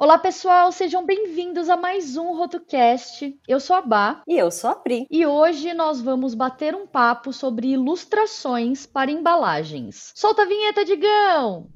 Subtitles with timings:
[0.00, 3.36] Olá, pessoal, sejam bem-vindos a mais um RotoCast.
[3.48, 4.22] Eu sou a Bá.
[4.28, 5.08] E eu sou a Pri.
[5.10, 10.12] E hoje nós vamos bater um papo sobre ilustrações para embalagens.
[10.14, 11.66] Solta a vinheta, Digão!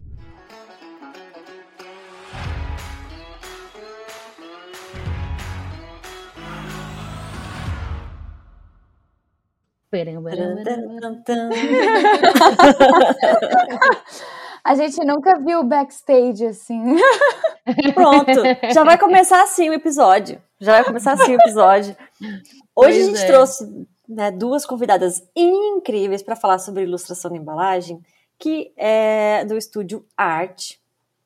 [14.64, 16.96] A gente nunca viu o backstage assim.
[17.94, 18.42] Pronto,
[18.72, 20.40] já vai começar assim o episódio.
[20.61, 21.96] Já vai começar assim o episódio.
[22.20, 22.36] Hoje
[22.75, 23.26] pois a gente é.
[23.26, 28.00] trouxe né, duas convidadas incríveis para falar sobre ilustração de embalagem,
[28.39, 30.75] que é do estúdio Art.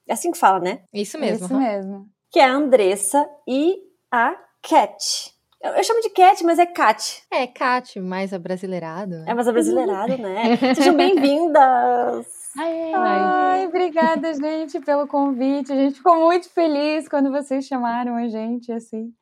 [0.09, 0.81] É assim que fala, né?
[0.93, 1.45] Isso mesmo.
[1.45, 2.09] Isso mesmo.
[2.31, 3.77] Que é a Andressa e
[4.11, 5.35] a Cat.
[5.61, 7.23] Eu chamo de Cat, mas é Cat.
[7.31, 9.17] É, Cat, mais abrasileirado.
[9.17, 9.25] Né?
[9.27, 10.57] É mais abrasileirado, né?
[10.75, 12.36] Sejam bem-vindas!
[12.59, 15.73] Ai, Ai, obrigada, gente, pelo convite.
[15.73, 19.13] A gente ficou muito feliz quando vocês chamaram a gente, assim.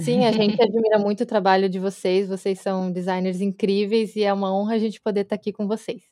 [0.00, 2.28] Sim, a gente admira muito o trabalho de vocês.
[2.28, 6.02] Vocês são designers incríveis e é uma honra a gente poder estar aqui com vocês.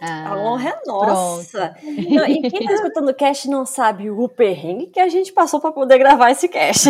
[0.00, 1.76] Ah, a honra é nossa.
[1.82, 5.60] Não, e quem está escutando o cast não sabe o perrengue que a gente passou
[5.60, 6.88] para poder gravar esse cast.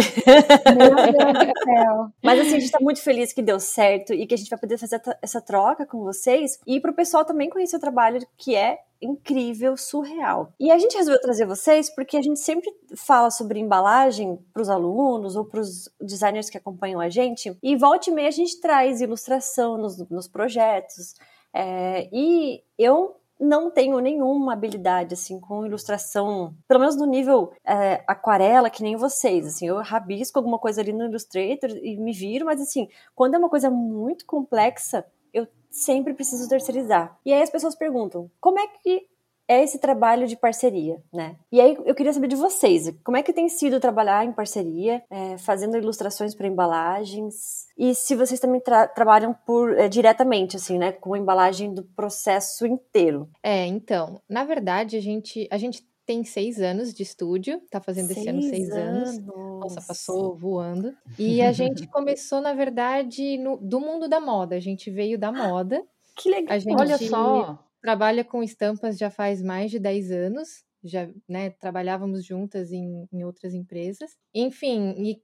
[0.77, 2.07] Meu Deus do céu.
[2.23, 4.59] Mas assim, a gente está muito feliz que deu certo e que a gente vai
[4.59, 8.55] poder fazer essa troca com vocês e para o pessoal também conhecer o trabalho que
[8.55, 10.53] é incrível, surreal.
[10.61, 14.69] E a gente resolveu trazer vocês porque a gente sempre fala sobre embalagem para os
[14.69, 17.57] alunos ou para os designers que acompanham a gente.
[17.63, 21.15] E volta e meia a gente traz ilustração nos, nos projetos.
[21.53, 28.05] É, e eu não tenho nenhuma habilidade assim com ilustração, pelo menos no nível é,
[28.07, 29.47] aquarela, que nem vocês.
[29.47, 33.39] Assim, eu rabisco alguma coisa ali no Illustrator e me viro, mas assim, quando é
[33.39, 37.19] uma coisa muito complexa, eu sempre preciso terceirizar.
[37.25, 39.09] E aí as pessoas perguntam: como é que
[39.51, 41.35] é esse trabalho de parceria, né?
[41.51, 45.03] E aí eu queria saber de vocês, como é que tem sido trabalhar em parceria,
[45.11, 50.79] é, fazendo ilustrações para embalagens, e se vocês também tra trabalham por é, diretamente, assim,
[50.79, 53.29] né, com a embalagem do processo inteiro.
[53.43, 58.07] É, então, na verdade a gente a gente tem seis anos de estúdio, tá fazendo
[58.07, 59.09] seis esse ano seis anos.
[59.11, 59.27] anos.
[59.27, 60.95] Nossa, passou voando.
[61.19, 64.55] E a gente começou, na verdade, no, do mundo da moda.
[64.55, 65.83] A gente veio da moda.
[66.17, 66.59] Que legal.
[66.59, 72.25] Gente, Olha só trabalha com estampas já faz mais de 10 anos, já né, trabalhávamos
[72.25, 74.17] juntas em, em outras empresas.
[74.35, 75.23] Enfim, e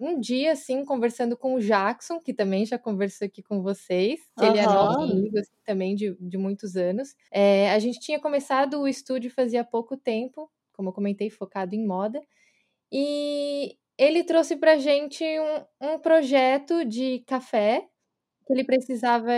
[0.00, 4.44] um dia, assim, conversando com o Jackson, que também já conversou aqui com vocês, que
[4.44, 4.50] uhum.
[4.50, 7.14] ele é nosso amigo assim, também de, de muitos anos.
[7.30, 11.86] É, a gente tinha começado o estúdio fazia pouco tempo, como eu comentei, focado em
[11.86, 12.20] moda,
[12.90, 15.24] e ele trouxe pra gente
[15.80, 17.86] um, um projeto de café
[18.46, 19.32] que ele precisava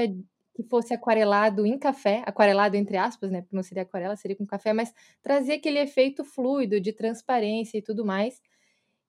[0.57, 3.43] que fosse aquarelado em café, aquarelado entre aspas, né?
[3.43, 7.83] Porque não seria aquarela, seria com café, mas trazia aquele efeito fluido de transparência e
[7.83, 8.41] tudo mais.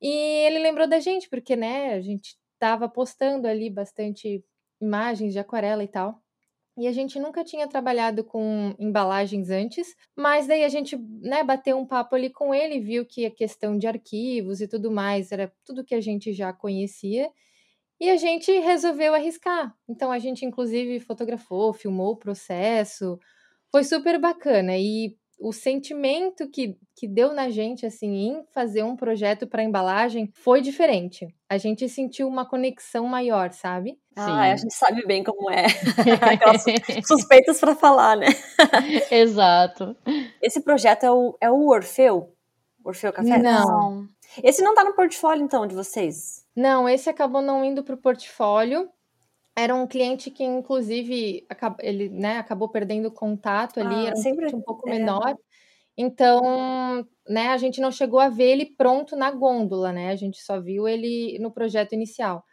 [0.01, 0.09] E
[0.45, 4.43] ele lembrou da gente, porque, né, a gente estava postando ali bastante
[4.81, 6.21] imagens de aquarela e tal.
[6.77, 11.77] E a gente nunca tinha trabalhado com embalagens antes, mas daí a gente, né, bateu
[11.77, 15.51] um papo ali com ele, viu que a questão de arquivos e tudo mais era
[15.65, 17.31] tudo que a gente já conhecia.
[17.99, 19.73] E a gente resolveu arriscar.
[19.89, 23.19] Então a gente, inclusive, fotografou, filmou o processo.
[23.71, 24.77] Foi super bacana.
[24.77, 30.31] E o sentimento que, que deu na gente, assim, em fazer um projeto para embalagem
[30.33, 31.27] foi diferente.
[31.47, 33.99] A gente sentiu uma conexão maior, sabe?
[34.15, 35.65] Ah, a gente sabe bem como é.
[36.33, 36.63] Aquelas
[37.05, 38.27] suspeitas para falar, né?
[39.11, 39.95] Exato.
[40.41, 42.33] Esse projeto é o, é o Orfeu?
[42.83, 43.37] Orfeu Café?
[43.37, 44.07] Não.
[44.41, 46.46] Esse não tá no portfólio, então, de vocês?
[46.57, 48.89] Não, esse acabou não indo para o portfólio.
[49.55, 51.45] Era um cliente que, inclusive,
[51.79, 54.55] ele né, acabou perdendo contato ali, ah, era um, sempre...
[54.55, 54.93] um pouco é.
[54.93, 55.37] menor.
[55.95, 60.09] Então, né, a gente não chegou a ver ele pronto na gôndola, né?
[60.09, 62.43] A gente só viu ele no projeto inicial.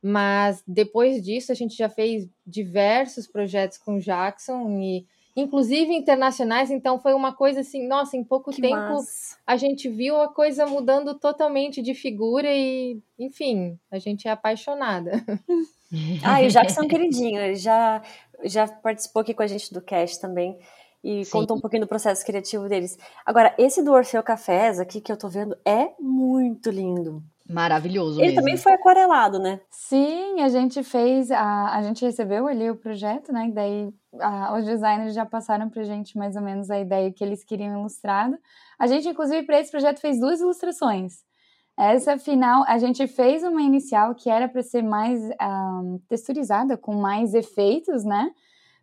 [0.00, 5.06] Mas depois disso, a gente já fez diversos projetos com o Jackson e
[5.36, 9.36] inclusive internacionais, então foi uma coisa assim, nossa, em pouco que tempo massa.
[9.46, 15.12] a gente viu a coisa mudando totalmente de figura e, enfim, a gente é apaixonada.
[16.22, 18.00] Ah, e o Jackson é um queridinho, ele já,
[18.44, 20.56] já participou aqui com a gente do cast também
[21.02, 21.30] e Sim.
[21.32, 22.96] contou um pouquinho do processo criativo deles.
[23.26, 27.22] Agora, esse do Orfeu Cafés aqui que eu tô vendo é muito lindo.
[27.50, 28.20] Maravilhoso.
[28.20, 28.40] Ele mesmo.
[28.40, 29.60] também foi aquarelado, né?
[29.70, 33.50] Sim, a gente fez, a, a gente recebeu ali o projeto, né?
[33.52, 37.42] Daí a, os designers já passaram pra gente mais ou menos a ideia que eles
[37.42, 38.38] queriam ilustrado.
[38.78, 41.24] A gente, inclusive, para esse projeto fez duas ilustrações.
[41.76, 46.94] Essa final, a gente fez uma inicial que era para ser mais um, texturizada, com
[46.94, 48.30] mais efeitos, né?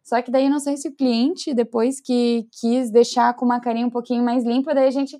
[0.03, 3.85] Só que daí não sei se o cliente, depois que quis deixar com uma carinha
[3.85, 5.17] um pouquinho mais limpa, daí a gente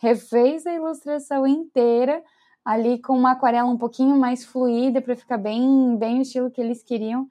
[0.00, 2.22] refez a ilustração inteira
[2.64, 6.60] ali com uma aquarela um pouquinho mais fluida para ficar bem, bem o estilo que
[6.60, 7.26] eles queriam.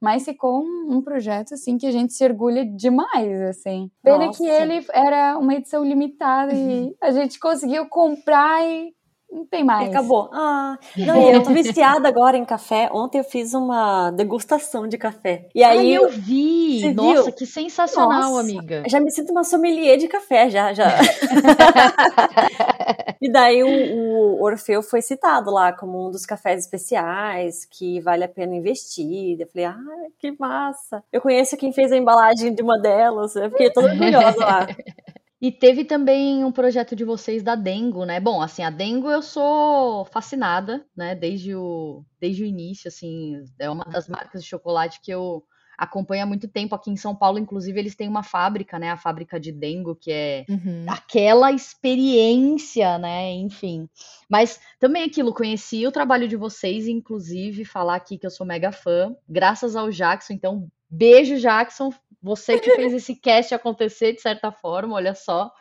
[0.00, 3.90] Mas ficou um, um, projeto assim que a gente se orgulha demais, assim.
[4.02, 4.38] Pena Nossa.
[4.38, 8.94] que ele era uma edição limitada e a gente conseguiu comprar e
[9.30, 9.90] não tem mais.
[9.90, 10.30] Acabou.
[10.32, 12.88] Ah, não, eu tô viciada agora em café.
[12.92, 15.46] Ontem eu fiz uma degustação de café.
[15.54, 16.92] E aí eu vi.
[16.94, 17.32] Nossa, viu?
[17.32, 18.82] que sensacional, Nossa, amiga.
[18.88, 20.88] Já me sinto uma sommelier de café, já, já.
[23.20, 28.24] e daí o, o, Orfeu foi citado lá como um dos cafés especiais que vale
[28.24, 29.40] a pena investir.
[29.40, 29.78] Eu falei, ah,
[30.18, 31.04] que massa.
[31.12, 33.36] Eu conheço quem fez a embalagem de uma delas.
[33.36, 34.66] Eu fiquei toda orgulhosa lá.
[35.40, 38.18] E teve também um projeto de vocês da Dengo, né?
[38.18, 41.14] Bom, assim, a Dengo eu sou fascinada, né?
[41.14, 45.44] Desde o, desde o início, assim, é uma das marcas de chocolate que eu
[45.78, 46.74] acompanho há muito tempo.
[46.74, 48.90] Aqui em São Paulo, inclusive, eles têm uma fábrica, né?
[48.90, 50.84] A fábrica de Dengo, que é uhum.
[50.88, 53.30] aquela experiência, né?
[53.34, 53.88] Enfim.
[54.28, 58.72] Mas também aquilo, conheci o trabalho de vocês, inclusive, falar aqui que eu sou mega
[58.72, 60.32] fã, graças ao Jackson.
[60.32, 61.92] Então, beijo, Jackson
[62.22, 65.52] você que fez esse cast acontecer de certa forma, olha só.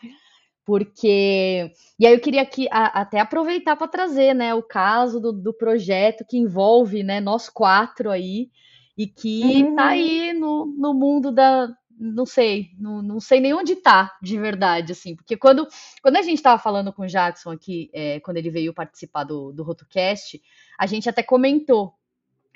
[0.65, 1.71] Porque.
[1.97, 5.53] E aí eu queria aqui a, até aproveitar para trazer né, o caso do, do
[5.53, 8.49] projeto que envolve né, nós quatro aí,
[8.97, 9.75] e que uhum.
[9.75, 11.69] tá aí no, no mundo da,
[11.99, 15.67] não sei, não, não sei nem onde tá, de verdade, assim, porque quando,
[16.01, 19.51] quando a gente estava falando com o Jackson aqui, é, quando ele veio participar do,
[19.51, 20.41] do RotoCast,
[20.77, 21.93] a gente até comentou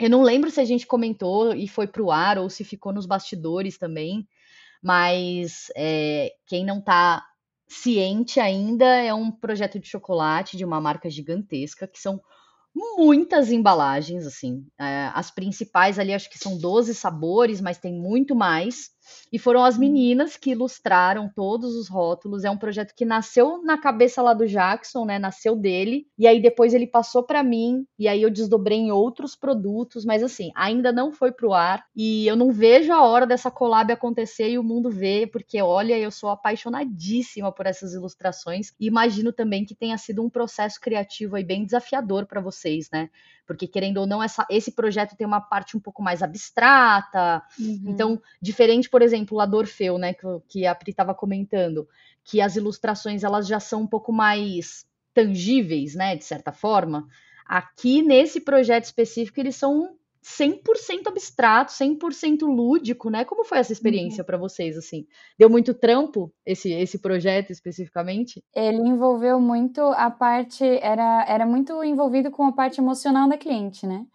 [0.01, 2.91] eu não lembro se a gente comentou e foi para o ar ou se ficou
[2.91, 4.27] nos bastidores também,
[4.81, 7.23] mas é, quem não está
[7.67, 12.19] ciente ainda é um projeto de chocolate de uma marca gigantesca, que são
[12.75, 14.65] muitas embalagens, assim.
[14.79, 18.89] É, as principais ali acho que são 12 sabores, mas tem muito mais.
[19.31, 22.43] E foram as meninas que ilustraram todos os rótulos.
[22.43, 25.17] É um projeto que nasceu na cabeça lá do Jackson, né?
[25.17, 26.07] Nasceu dele.
[26.17, 27.85] E aí depois ele passou para mim.
[27.97, 30.05] E aí eu desdobrei em outros produtos.
[30.05, 31.85] Mas assim, ainda não foi pro ar.
[31.95, 35.27] E eu não vejo a hora dessa collab acontecer e o mundo ver.
[35.27, 38.73] Porque olha, eu sou apaixonadíssima por essas ilustrações.
[38.79, 43.09] E imagino também que tenha sido um processo criativo aí bem desafiador para vocês, né?
[43.51, 47.43] porque querendo ou não, essa, esse projeto tem uma parte um pouco mais abstrata.
[47.59, 47.83] Uhum.
[47.85, 51.87] Então, diferente, por exemplo, lá do Orfeu, né, que, que a Pri estava comentando,
[52.23, 57.07] que as ilustrações elas já são um pouco mais tangíveis, né, de certa forma.
[57.45, 63.25] Aqui nesse projeto específico eles são 100% abstrato, 100% lúdico, né?
[63.25, 64.25] Como foi essa experiência uhum.
[64.25, 65.07] para vocês assim?
[65.37, 68.43] Deu muito trampo esse esse projeto especificamente?
[68.55, 73.87] Ele envolveu muito a parte era era muito envolvido com a parte emocional da cliente,
[73.87, 74.05] né?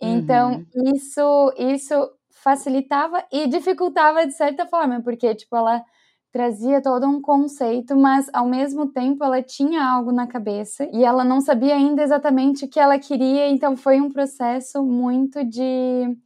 [0.00, 0.94] Então, uhum.
[0.94, 2.10] isso isso
[2.44, 5.82] facilitava e dificultava de certa forma, porque tipo ela
[6.30, 11.24] trazia todo um conceito, mas ao mesmo tempo ela tinha algo na cabeça e ela
[11.24, 16.16] não sabia ainda exatamente o que ela queria, então foi um processo muito de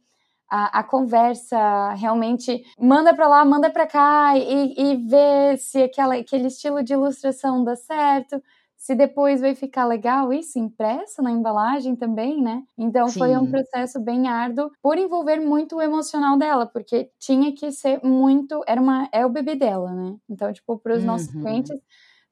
[0.49, 6.15] a, a conversa realmente manda para lá, manda para cá e, e ver se aquela,
[6.15, 8.41] aquele estilo de ilustração dá certo
[8.79, 12.63] se depois vai ficar legal isso impresso na embalagem também, né?
[12.77, 13.19] Então Sim.
[13.19, 17.99] foi um processo bem árduo por envolver muito o emocional dela, porque tinha que ser
[18.01, 20.15] muito, era uma é o bebê dela, né?
[20.29, 21.07] Então, tipo, para os uhum.
[21.07, 21.77] nossos clientes,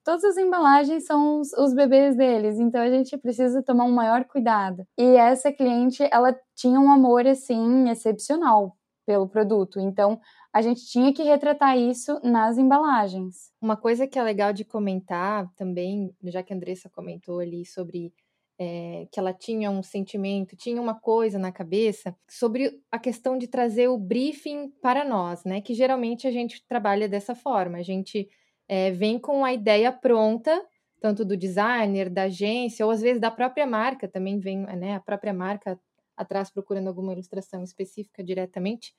[0.06, 4.24] todas as embalagens são os, os, bebês deles, então a gente precisa tomar um maior
[4.24, 4.88] cuidado.
[4.98, 8.77] E essa cliente, ela tinha um amor assim excepcional
[9.08, 9.80] pelo produto.
[9.80, 10.20] Então,
[10.54, 13.54] a gente tinha que retratar isso nas embalagens.
[13.62, 18.14] Uma coisa que é legal de comentar também, já que a Andressa comentou ali sobre
[18.60, 23.48] é, que ela tinha um sentimento, tinha uma coisa na cabeça, sobre a questão de
[23.48, 25.62] trazer o briefing para nós, né?
[25.62, 28.28] Que geralmente a gente trabalha dessa forma, a gente
[28.68, 30.62] é, vem com a ideia pronta,
[31.00, 35.00] tanto do designer, da agência, ou às vezes da própria marca, também vem né, a
[35.00, 35.80] própria marca
[36.18, 38.94] atrás procurando alguma ilustração específica diretamente.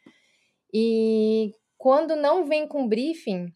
[0.73, 3.53] E quando não vem com briefing,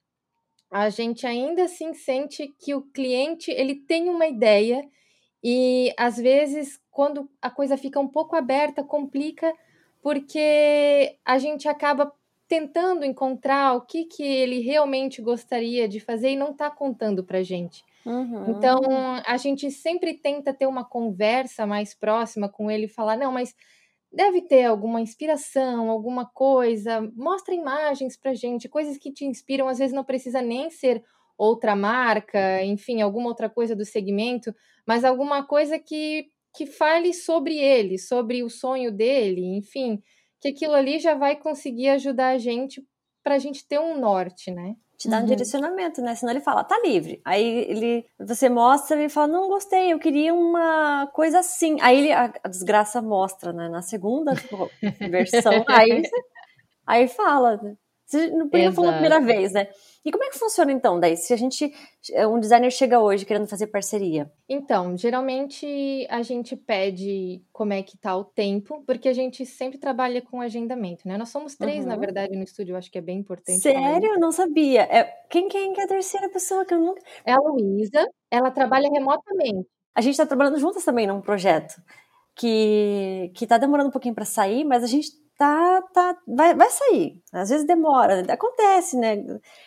[0.71, 4.83] a gente ainda assim sente que o cliente ele tem uma ideia
[5.45, 9.53] e às vezes quando a coisa fica um pouco aberta complica
[10.03, 12.13] porque a gente acaba
[12.49, 17.43] tentando encontrar o que, que ele realmente gostaria de fazer e não está contando para
[17.43, 17.85] gente.
[18.05, 18.51] Uhum.
[18.51, 18.81] Então
[19.27, 23.55] a gente sempre tenta ter uma conversa mais próxima com ele e falar não, mas
[24.13, 27.01] deve ter alguma inspiração, alguma coisa.
[27.17, 29.69] Mostra imagens pra gente, coisas que te inspiram.
[29.69, 31.03] Às vezes não precisa nem ser
[31.39, 34.55] outra marca, enfim, alguma outra coisa do segmento,
[34.87, 40.03] mas alguma coisa que, que fale sobre ele, sobre o sonho dele, enfim,
[40.41, 42.87] que aquilo ali já vai conseguir ajudar a gente
[43.25, 44.77] para a gente ter um norte, né?
[45.03, 45.25] Te dá uhum.
[45.25, 46.15] um direcionamento, né?
[46.15, 47.21] Senão ele fala, tá livre.
[47.25, 51.77] Aí ele, você mostra e fala, não gostei, eu queria uma coisa assim.
[51.81, 53.69] Aí ele, a, a desgraça mostra, né?
[53.69, 54.33] Na segunda
[55.11, 56.03] versão, aí,
[56.87, 57.75] aí fala, né?
[58.07, 59.69] Você não, não falou a primeira vez, né?
[60.05, 61.17] E como é que funciona então, daí?
[61.17, 61.73] Se a gente,
[62.13, 64.31] eh, um designer chega hoje querendo fazer parceria?
[64.49, 69.79] Então, geralmente a gente pede como é que tá o tempo, porque a gente sempre
[69.79, 71.17] trabalha com agendamento, né?
[71.17, 71.91] Nós somos três, uhum.
[71.91, 73.61] na verdade, no estúdio, acho que é bem importante.
[73.61, 74.15] Sério?
[74.15, 74.83] Eu não sabia.
[74.83, 77.01] É, quem, quem é a terceira pessoa que eu nunca...
[77.25, 79.69] É a Luísa, ela trabalha remotamente.
[79.95, 81.81] A gente tá trabalhando juntas também num projeto
[82.35, 86.71] que, que tá demorando um pouquinho para sair, mas a gente tá, tá, vai, vai
[86.71, 87.21] sair.
[87.33, 89.17] Às vezes demora, acontece, né?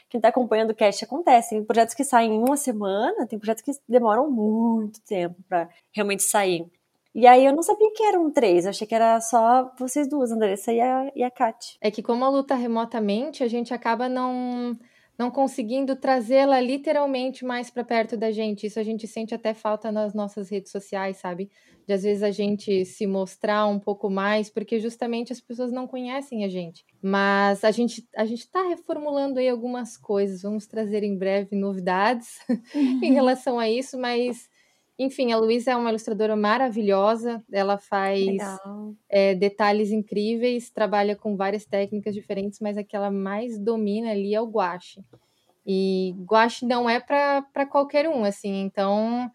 [0.09, 1.49] Quem tá acompanhando o cast acontece.
[1.49, 6.23] Tem projetos que saem em uma semana, tem projetos que demoram muito tempo para realmente
[6.23, 6.65] sair.
[7.13, 10.33] E aí eu não sabia que eram três, eu achei que era só vocês duas,
[10.33, 11.77] Andressa e a, e a Kat.
[11.79, 14.77] É que como a luta remotamente, a gente acaba não
[15.17, 18.67] não conseguindo trazê-la literalmente mais para perto da gente.
[18.67, 21.49] Isso a gente sente até falta nas nossas redes sociais, sabe?
[21.87, 25.87] De às vezes a gente se mostrar um pouco mais, porque justamente as pessoas não
[25.87, 26.83] conhecem a gente.
[27.01, 30.41] Mas a gente a gente está reformulando aí algumas coisas.
[30.41, 32.39] Vamos trazer em breve novidades
[32.75, 34.49] em relação a isso, mas
[34.97, 38.37] enfim, a Luísa é uma ilustradora maravilhosa, ela faz
[39.09, 44.33] é, detalhes incríveis, trabalha com várias técnicas diferentes, mas a que ela mais domina ali
[44.33, 45.03] é o guache.
[45.65, 49.29] E guache não é para qualquer um, assim, então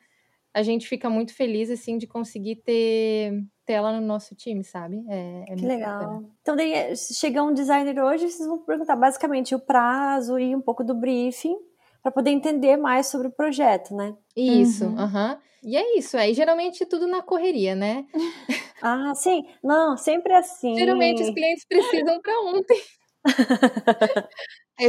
[0.52, 5.02] a gente fica muito feliz, assim, de conseguir ter, ter ela no nosso time, sabe?
[5.08, 5.98] É, é que legal.
[5.98, 6.28] Bacana.
[6.42, 10.82] Então, daí, chegar um designer hoje, vocês vão perguntar basicamente o prazo e um pouco
[10.82, 11.56] do briefing,
[12.02, 14.14] para poder entender mais sobre o projeto, né?
[14.36, 14.98] Isso, aham.
[15.04, 15.32] Uhum.
[15.32, 15.38] Uhum.
[15.62, 18.06] E é isso, aí geralmente tudo na correria, né?
[18.82, 19.44] Ah, sim.
[19.62, 20.74] Não, sempre assim.
[20.74, 22.80] Geralmente os clientes precisam para ontem.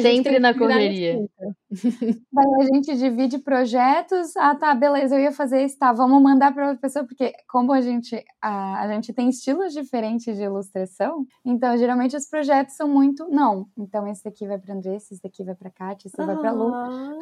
[0.02, 1.28] Sempre na correria.
[2.32, 4.36] Daí a gente divide projetos.
[4.38, 7.74] Ah, tá, beleza, eu ia fazer isso, tá, vamos mandar para outra pessoa, porque como
[7.74, 12.88] a gente, a, a gente tem estilos diferentes de ilustração, então geralmente os projetos são
[12.88, 16.26] muito, não, então esse daqui vai para Andressa, esse daqui vai para Kátia, esse ah.
[16.26, 16.74] vai para Lu.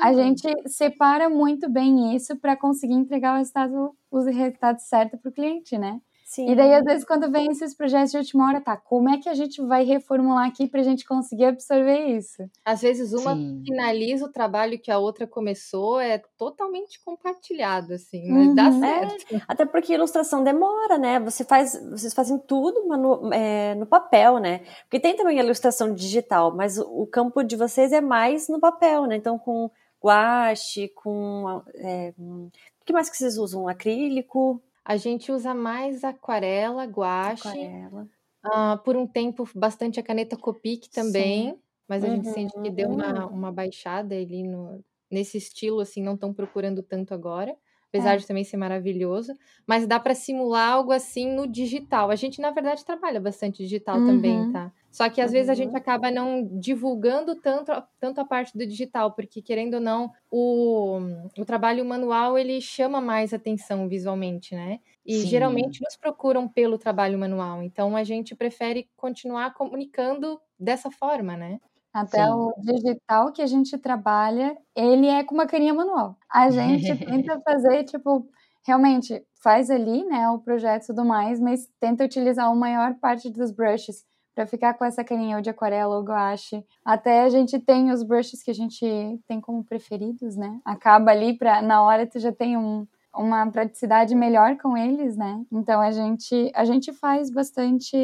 [0.01, 5.29] A gente separa muito bem isso para conseguir entregar o resultado, os resultados certos para
[5.29, 5.99] o cliente, né?
[6.29, 6.47] Sim.
[6.47, 9.27] E daí, às vezes, quando vem esses projetos de última hora, tá, como é que
[9.27, 12.47] a gente vai reformular aqui para a gente conseguir absorver isso?
[12.63, 13.63] Às vezes, uma Sim.
[13.65, 18.53] finaliza o trabalho que a outra começou, é totalmente compartilhado, assim, uhum.
[18.53, 19.35] dá certo.
[19.35, 21.19] É, até porque ilustração demora, né?
[21.19, 24.59] Você faz, vocês fazem tudo no, é, no papel, né?
[24.83, 28.59] Porque tem também a ilustração digital, mas o, o campo de vocês é mais no
[28.59, 29.15] papel, né?
[29.15, 31.63] Então, com guache, com.
[31.73, 33.67] É, o que mais que vocês usam?
[33.67, 34.61] Acrílico?
[34.89, 37.47] A gente usa mais aquarela, guache.
[37.47, 38.09] Aquarela.
[38.43, 41.51] Uh, por um tempo, bastante a caneta Copic também.
[41.51, 41.59] Sim.
[41.87, 43.35] Mas a uhum, gente sente que deu uma, uhum.
[43.35, 47.55] uma baixada ali no, nesse estilo, assim, não estão procurando tanto agora
[47.89, 48.17] apesar é.
[48.17, 49.35] de também ser maravilhoso,
[49.67, 52.09] mas dá para simular algo assim no digital.
[52.09, 54.07] A gente, na verdade, trabalha bastante digital uhum.
[54.07, 54.71] também, tá?
[54.91, 55.33] Só que às uhum.
[55.33, 59.79] vezes a gente acaba não divulgando tanto, tanto a parte do digital, porque querendo ou
[59.79, 60.99] não, o,
[61.37, 64.79] o trabalho manual ele chama mais atenção visualmente, né?
[65.05, 65.27] E Sim.
[65.27, 67.61] geralmente nos procuram pelo trabalho manual.
[67.61, 71.59] Então a gente prefere continuar comunicando dessa forma, né?
[72.01, 72.31] Até Sim.
[72.31, 76.17] o digital que a gente trabalha, ele é com uma carinha manual.
[76.31, 78.27] A gente tenta fazer, tipo,
[78.65, 83.29] realmente faz ali, né, o projeto e tudo mais, mas tenta utilizar a maior parte
[83.29, 86.63] dos brushes para ficar com essa carinha ou de aquarela ou guache.
[86.85, 88.85] Até a gente tem os brushes que a gente
[89.27, 90.59] tem como preferidos, né?
[90.63, 95.43] Acaba ali para na hora tu já tem um, uma praticidade melhor com eles, né?
[95.51, 97.97] Então a gente a gente faz bastante,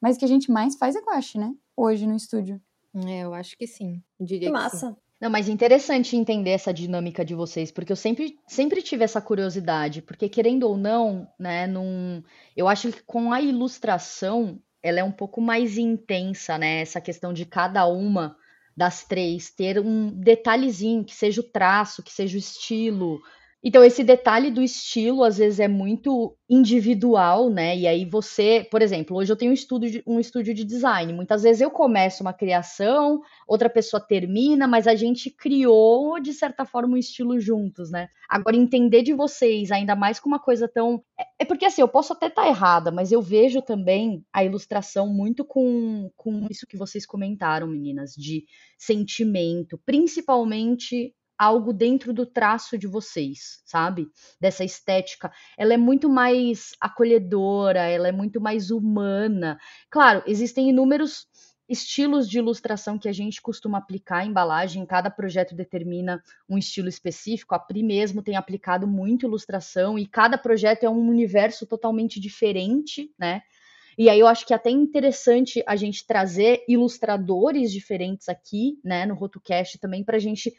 [0.00, 1.52] mas o que a gente mais faz é guache, né?
[1.76, 2.60] Hoje no estúdio.
[2.94, 4.02] É, eu acho que sim.
[4.18, 4.90] Diria que massa.
[4.90, 4.96] Sim.
[5.20, 10.00] Não, mas interessante entender essa dinâmica de vocês, porque eu sempre, sempre tive essa curiosidade,
[10.00, 12.22] porque querendo ou não, né, num,
[12.56, 17.34] eu acho que com a ilustração ela é um pouco mais intensa, né, essa questão
[17.34, 18.34] de cada uma
[18.74, 23.20] das três ter um detalhezinho, que seja o traço, que seja o estilo,
[23.62, 27.76] então, esse detalhe do estilo, às vezes, é muito individual, né?
[27.76, 31.12] E aí você, por exemplo, hoje eu tenho um estúdio, de, um estúdio de design.
[31.12, 36.64] Muitas vezes eu começo uma criação, outra pessoa termina, mas a gente criou, de certa
[36.64, 38.08] forma, um estilo juntos, né?
[38.30, 41.02] Agora, entender de vocês, ainda mais com uma coisa tão.
[41.18, 45.06] É, é porque assim, eu posso até estar errada, mas eu vejo também a ilustração
[45.06, 48.44] muito com, com isso que vocês comentaram, meninas, de
[48.78, 54.06] sentimento, principalmente algo dentro do traço de vocês, sabe?
[54.38, 55.32] Dessa estética.
[55.56, 59.58] Ela é muito mais acolhedora, ela é muito mais humana.
[59.88, 61.26] Claro, existem inúmeros
[61.66, 66.88] estilos de ilustração que a gente costuma aplicar em embalagem, cada projeto determina um estilo
[66.88, 67.54] específico.
[67.54, 73.10] A Pri mesmo tem aplicado muito ilustração e cada projeto é um universo totalmente diferente,
[73.18, 73.40] né?
[73.96, 79.04] E aí eu acho que é até interessante a gente trazer ilustradores diferentes aqui, né,
[79.04, 80.52] no RotoCast também para a gente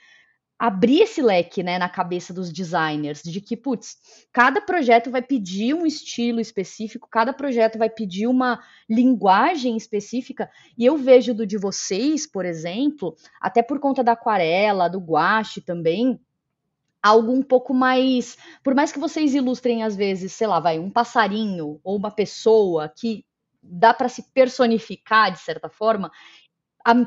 [0.61, 3.97] abrir esse leque, né, na cabeça dos designers, de que, putz,
[4.31, 10.85] cada projeto vai pedir um estilo específico, cada projeto vai pedir uma linguagem específica, e
[10.85, 16.21] eu vejo do de vocês, por exemplo, até por conta da aquarela, do guache também,
[17.01, 20.91] algo um pouco mais, por mais que vocês ilustrem às vezes, sei lá, vai um
[20.91, 23.25] passarinho ou uma pessoa que
[23.63, 26.11] dá para se personificar de certa forma,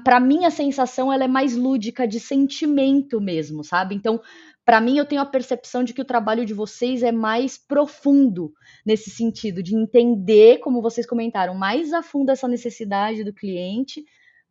[0.04, 3.95] para mim a sensação ela é mais lúdica de sentimento mesmo, sabe?
[3.95, 4.21] Então,
[4.64, 8.52] para mim eu tenho a percepção de que o trabalho de vocês é mais profundo
[8.85, 14.04] nesse sentido de entender, como vocês comentaram, mais a fundo essa necessidade do cliente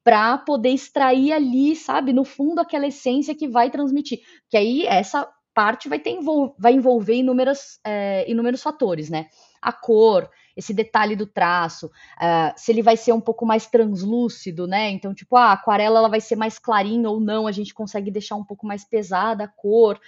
[0.04, 4.20] para poder extrair ali, sabe, no fundo aquela essência que vai transmitir.
[4.50, 6.18] Que aí essa parte vai ter
[6.58, 9.28] vai envolver inúmeros, é, inúmeros fatores, né?
[9.64, 14.68] A cor, esse detalhe do traço, uh, se ele vai ser um pouco mais translúcido,
[14.68, 14.90] né?
[14.90, 18.36] Então, tipo, a aquarela ela vai ser mais clarinha ou não, a gente consegue deixar
[18.36, 20.00] um pouco mais pesada a cor.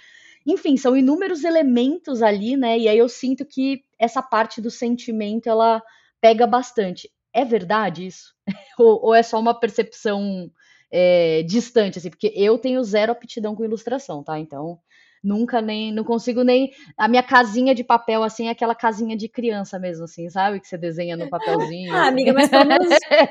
[0.46, 2.78] Enfim, são inúmeros elementos ali, né?
[2.78, 5.82] E aí eu sinto que essa parte do sentimento ela
[6.20, 7.10] pega bastante.
[7.32, 8.34] É verdade isso?
[8.78, 10.50] ou, ou, é só uma percepção
[10.90, 12.10] é, distante, assim?
[12.10, 14.38] Porque eu tenho zero aptidão com ilustração, tá?
[14.38, 14.78] Então,
[15.26, 19.28] nunca nem, não consigo nem, a minha casinha de papel, assim, é aquela casinha de
[19.28, 20.60] criança mesmo, assim, sabe?
[20.60, 21.92] Que você desenha no papelzinho.
[21.92, 22.86] ah, amiga, mas pelo menos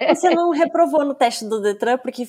[0.09, 2.25] você não reprovou no teste do Detran porque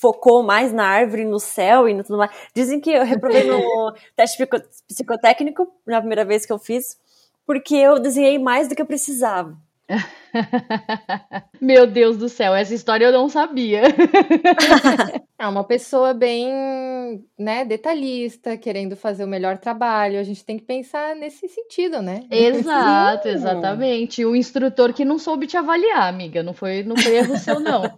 [0.00, 2.30] focou mais na árvore, no céu e no tudo mais.
[2.54, 4.46] Dizem que eu reprovei no teste
[4.86, 6.96] psicotécnico, na primeira vez que eu fiz,
[7.44, 9.56] porque eu desenhei mais do que eu precisava.
[11.60, 13.82] Meu Deus do céu, essa história eu não sabia.
[15.38, 20.18] é uma pessoa bem, né, detalhista, querendo fazer o melhor trabalho.
[20.18, 22.24] A gente tem que pensar nesse sentido, né?
[22.30, 24.24] Exato, exatamente.
[24.24, 27.82] O instrutor que não soube te avaliar, amiga, não foi, não foi erro seu não.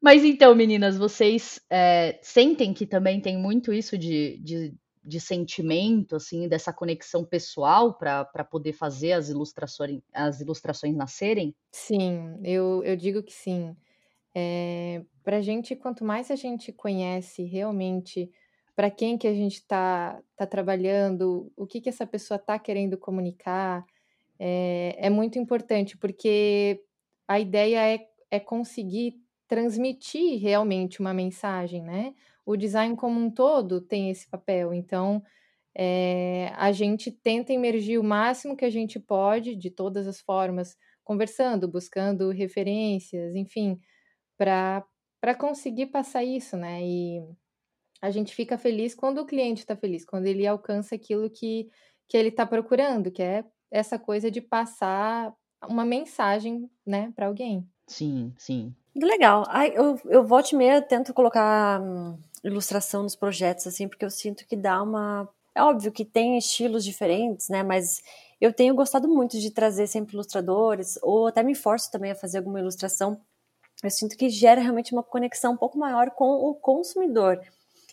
[0.00, 6.16] Mas então, meninas, vocês é, sentem que também tem muito isso de, de de sentimento,
[6.16, 11.54] assim, dessa conexão pessoal para poder fazer as ilustrações, as ilustrações nascerem?
[11.72, 13.76] Sim, eu, eu digo que sim.
[14.34, 18.30] É, para a gente, quanto mais a gente conhece realmente
[18.74, 22.96] para quem que a gente está tá trabalhando, o que que essa pessoa está querendo
[22.96, 23.84] comunicar,
[24.38, 26.82] é, é muito importante, porque
[27.28, 32.14] a ideia é, é conseguir transmitir realmente uma mensagem, né?
[32.44, 34.74] O design como um todo tem esse papel.
[34.74, 35.22] Então,
[35.74, 40.76] é, a gente tenta emergir o máximo que a gente pode, de todas as formas,
[41.04, 43.78] conversando, buscando referências, enfim,
[44.36, 44.84] para
[45.38, 46.82] conseguir passar isso, né?
[46.82, 47.22] E
[48.00, 51.68] a gente fica feliz quando o cliente está feliz, quando ele alcança aquilo que,
[52.08, 55.32] que ele está procurando, que é essa coisa de passar
[55.68, 57.66] uma mensagem, né, para alguém.
[57.86, 58.74] Sim, sim.
[58.94, 59.44] Legal.
[59.48, 64.10] Ai, eu, eu volte e meia tento colocar hum, ilustração nos projetos, assim, porque eu
[64.10, 65.28] sinto que dá uma.
[65.54, 67.62] É óbvio que tem estilos diferentes, né?
[67.62, 68.02] Mas
[68.40, 72.38] eu tenho gostado muito de trazer sempre ilustradores, ou até me forço também a fazer
[72.38, 73.20] alguma ilustração.
[73.82, 77.40] Eu sinto que gera realmente uma conexão um pouco maior com o consumidor.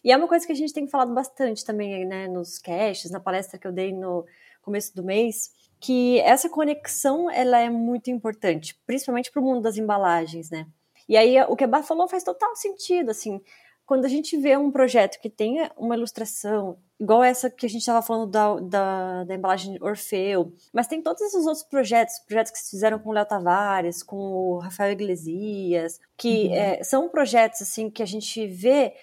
[0.04, 3.20] E é uma coisa que a gente tem falado bastante também, né, nos caches, na
[3.20, 4.26] palestra que eu dei no
[4.62, 9.78] começo do mês, que essa conexão ela é muito importante, principalmente para o mundo das
[9.78, 10.68] embalagens, né?
[11.08, 13.42] E aí o que a Bá falou faz total sentido, assim,
[13.90, 17.82] quando a gente vê um projeto que tem uma ilustração, igual essa que a gente
[17.82, 22.60] estava falando da, da, da, embalagem Orfeu, mas tem todos esses outros projetos, projetos que
[22.60, 26.54] se fizeram com o Léo Tavares, com o Rafael Iglesias, que uhum.
[26.54, 28.94] é, são projetos assim que a gente vê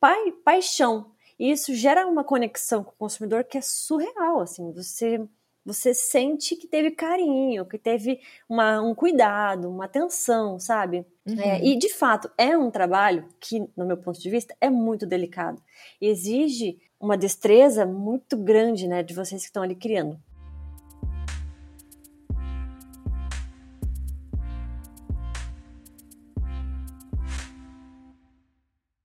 [0.00, 1.12] pai, paixão.
[1.38, 5.24] E isso gera uma conexão com o consumidor que é surreal, assim, você
[5.64, 11.06] você sente que teve carinho, que teve uma, um cuidado, uma atenção, sabe?
[11.26, 11.40] É, uhum.
[11.40, 15.06] É, e de fato é um trabalho que, no meu ponto de vista, é muito
[15.06, 15.62] delicado.
[16.00, 20.18] Exige uma destreza muito grande, né, de vocês que estão ali criando.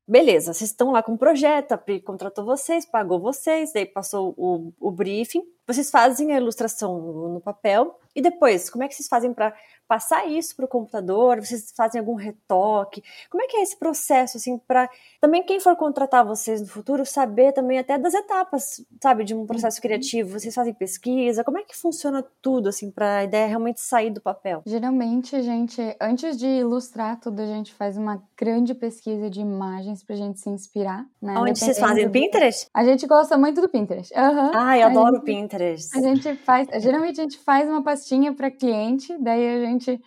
[0.09, 4.33] Beleza, vocês estão lá com o projeto, a Pri contratou vocês, pagou vocês, daí passou
[4.37, 6.97] o, o briefing, vocês fazem a ilustração
[7.33, 9.53] no papel e depois, como é que vocês fazem para
[9.87, 11.39] passar isso para o computador?
[11.39, 13.03] Vocês fazem algum retoque?
[13.29, 14.89] Como é que é esse processo, assim, para
[15.21, 19.45] também quem for contratar vocês no futuro saber também até das etapas, sabe, de um
[19.45, 19.81] processo uhum.
[19.81, 20.39] criativo?
[20.39, 21.43] Vocês fazem pesquisa?
[21.43, 24.61] Como é que funciona tudo, assim, para a ideia realmente sair do papel?
[24.65, 30.03] Geralmente, a gente, antes de ilustrar tudo, a gente faz uma grande pesquisa de imagens
[30.03, 31.05] para a gente se inspirar.
[31.21, 31.35] Né?
[31.37, 32.09] Onde vocês fazem?
[32.09, 32.67] Pinterest?
[32.73, 34.13] A gente gosta muito do Pinterest.
[34.13, 34.51] Uhum.
[34.53, 35.95] Ah, eu adoro o Pinterest.
[35.97, 40.01] A gente faz, geralmente a gente faz uma pastinha para cliente, daí a gente gente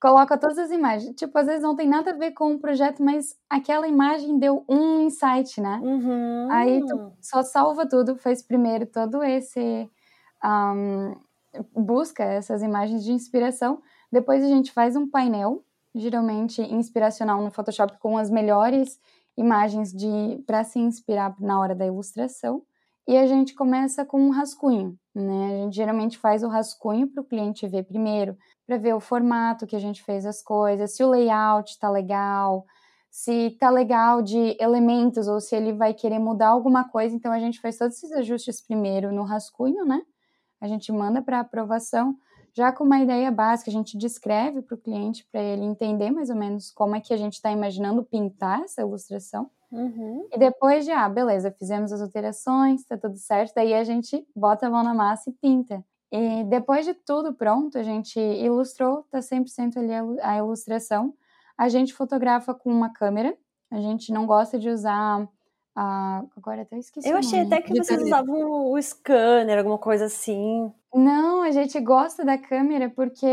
[0.00, 1.14] coloca todas as imagens.
[1.14, 4.64] Tipo, às vezes não tem nada a ver com o projeto, mas aquela imagem deu
[4.68, 5.78] um insight, né?
[5.82, 6.48] Uhum.
[6.50, 9.88] Aí tu só salva tudo, faz primeiro todo esse.
[10.42, 11.14] Um,
[11.74, 13.82] busca essas imagens de inspiração.
[14.10, 15.62] Depois a gente faz um painel,
[15.94, 18.98] geralmente inspiracional no Photoshop, com as melhores
[19.36, 22.62] imagens de para se inspirar na hora da ilustração.
[23.06, 25.46] E a gente começa com um rascunho, né?
[25.46, 28.36] A gente geralmente faz o rascunho para o cliente ver primeiro,
[28.70, 32.64] para ver o formato que a gente fez as coisas, se o layout está legal,
[33.10, 37.12] se está legal de elementos ou se ele vai querer mudar alguma coisa.
[37.12, 40.02] Então a gente faz todos esses ajustes primeiro no rascunho, né?
[40.60, 42.16] A gente manda para aprovação,
[42.52, 46.30] já com uma ideia básica, a gente descreve para o cliente para ele entender mais
[46.30, 49.50] ou menos como é que a gente está imaginando pintar essa ilustração.
[49.72, 50.28] Uhum.
[50.30, 54.68] E depois de, ah, beleza, fizemos as alterações, tá tudo certo, daí a gente bota
[54.68, 55.84] a mão na massa e pinta.
[56.12, 61.14] E depois de tudo pronto, a gente ilustrou, tá 100% ali a ilustração.
[61.56, 63.36] A gente fotografa com uma câmera,
[63.70, 65.28] a gente não gosta de usar
[65.74, 66.24] a...
[66.36, 70.72] Agora até esqueci Eu achei até que vocês usavam o scanner, alguma coisa assim.
[70.92, 73.26] Não, a gente gosta da câmera porque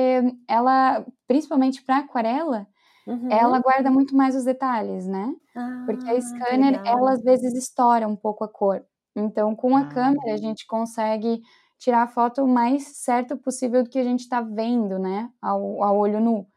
[0.47, 2.67] ela, principalmente para aquarela,
[3.07, 3.31] Uhum.
[3.31, 5.33] ela guarda muito mais os detalhes, né?
[5.55, 8.83] Ah, Porque a scanner, ela às vezes estoura um pouco a cor.
[9.15, 9.87] Então, com a ah.
[9.87, 11.41] câmera, a gente consegue
[11.77, 15.29] tirar a foto o mais certo possível do que a gente está vendo, né?
[15.41, 16.47] Ao, ao olho nu.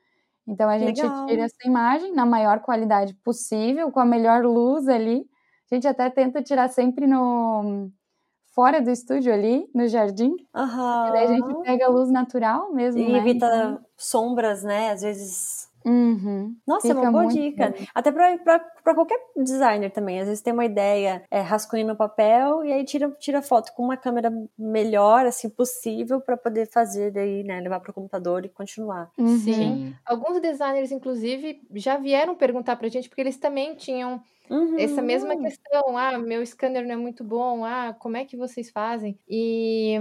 [0.46, 1.26] Então, a gente Legal.
[1.26, 5.24] tira essa imagem na maior qualidade possível, com a melhor luz ali.
[5.70, 7.90] A gente até tenta tirar sempre no
[8.52, 10.34] fora do estúdio ali, no jardim.
[10.54, 11.08] Uhum.
[11.08, 13.00] E daí a gente pega a luz natural mesmo.
[13.00, 13.18] E né?
[13.18, 13.80] evita então...
[13.96, 14.90] sombras, né?
[14.90, 16.56] Às vezes Uhum.
[16.66, 17.72] Nossa, Fica é uma boa dica.
[17.72, 17.86] Bom.
[17.94, 20.20] Até para qualquer designer também.
[20.20, 23.82] Às vezes tem uma ideia, é, rascunha no papel e aí tira, tira foto com
[23.84, 27.60] uma câmera melhor, assim, possível, para poder fazer daí, né?
[27.60, 29.10] Levar para o computador e continuar.
[29.18, 29.38] Uhum.
[29.44, 29.94] Sim.
[30.04, 34.76] Alguns designers, inclusive, já vieram perguntar pra gente, porque eles também tinham Uhum.
[34.76, 38.70] Essa mesma questão, ah, meu scanner não é muito bom, ah, como é que vocês
[38.70, 39.18] fazem?
[39.28, 39.94] E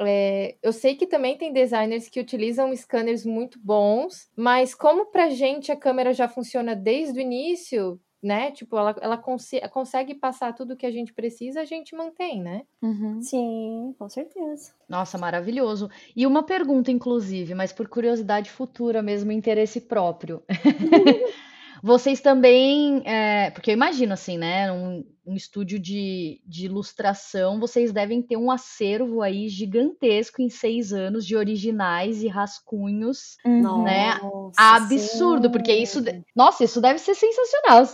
[0.00, 5.30] é, eu sei que também tem designers que utilizam scanners muito bons, mas como pra
[5.30, 8.50] gente a câmera já funciona desde o início, né?
[8.50, 12.62] Tipo, ela, ela cons consegue passar tudo que a gente precisa, a gente mantém, né?
[12.82, 13.22] Uhum.
[13.22, 14.72] Sim, com certeza.
[14.88, 15.88] Nossa, maravilhoso.
[16.14, 20.42] E uma pergunta, inclusive, mas por curiosidade futura mesmo, interesse próprio.
[21.82, 24.70] Vocês também, é, porque eu imagino assim, né?
[24.72, 30.92] Um, um estúdio de, de, ilustração, vocês devem ter um acervo aí gigantesco em seis
[30.92, 33.82] anos de originais e rascunhos, uhum.
[33.82, 34.18] né?
[34.56, 35.52] Absurdo, sim.
[35.52, 36.00] porque isso,
[36.34, 37.84] nossa, isso deve ser sensacional.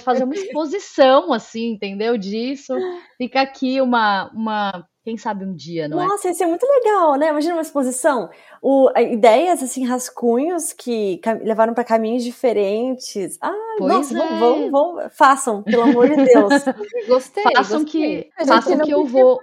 [0.00, 2.18] Fazer uma exposição assim, entendeu?
[2.18, 2.74] Disso,
[3.16, 6.10] fica aqui uma, uma quem sabe um dia, não Nossa, é?
[6.10, 7.30] Nossa, isso é muito legal, né?
[7.30, 8.28] Imagina uma exposição.
[8.60, 13.38] O, ideias, assim, rascunhos que levaram para caminhos diferentes.
[13.40, 14.38] Ah, pois nossa, é.
[14.38, 16.52] vão, vão, vão, façam, pelo amor de Deus.
[17.08, 17.42] gostei.
[17.44, 18.30] Façam gostei.
[18.36, 19.40] que, façam que eu vou.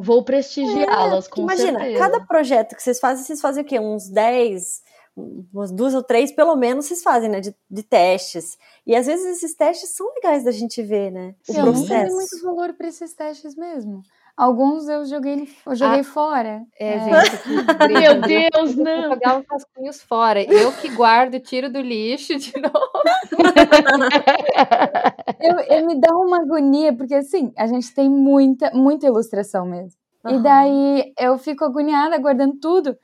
[0.00, 1.98] Vou prestigiá-las, é, com imagina, certeza.
[1.98, 3.78] cada projeto que vocês fazem, vocês fazem o quê?
[3.78, 4.82] Uns 10,
[5.52, 7.40] umas duas ou três, pelo menos, vocês fazem, né?
[7.40, 8.58] De, de testes.
[8.86, 11.34] E às vezes esses testes são legais da gente ver, né?
[11.48, 11.88] O Sim, processo.
[11.88, 14.02] Tem muito valor para esses testes mesmo.
[14.36, 16.62] Alguns eu joguei, eu joguei ah, fora.
[16.80, 17.00] É, é.
[17.00, 17.48] gente.
[17.92, 19.02] Meu Deus, não.
[19.02, 20.42] Eu jogava os rascunhos fora.
[20.42, 22.90] Eu que guardo, tiro do lixo de novo.
[25.38, 30.00] eu, eu me dá uma agonia, porque assim, a gente tem muita, muita ilustração mesmo.
[30.24, 30.36] Uhum.
[30.36, 32.96] E daí eu fico agoniada guardando tudo.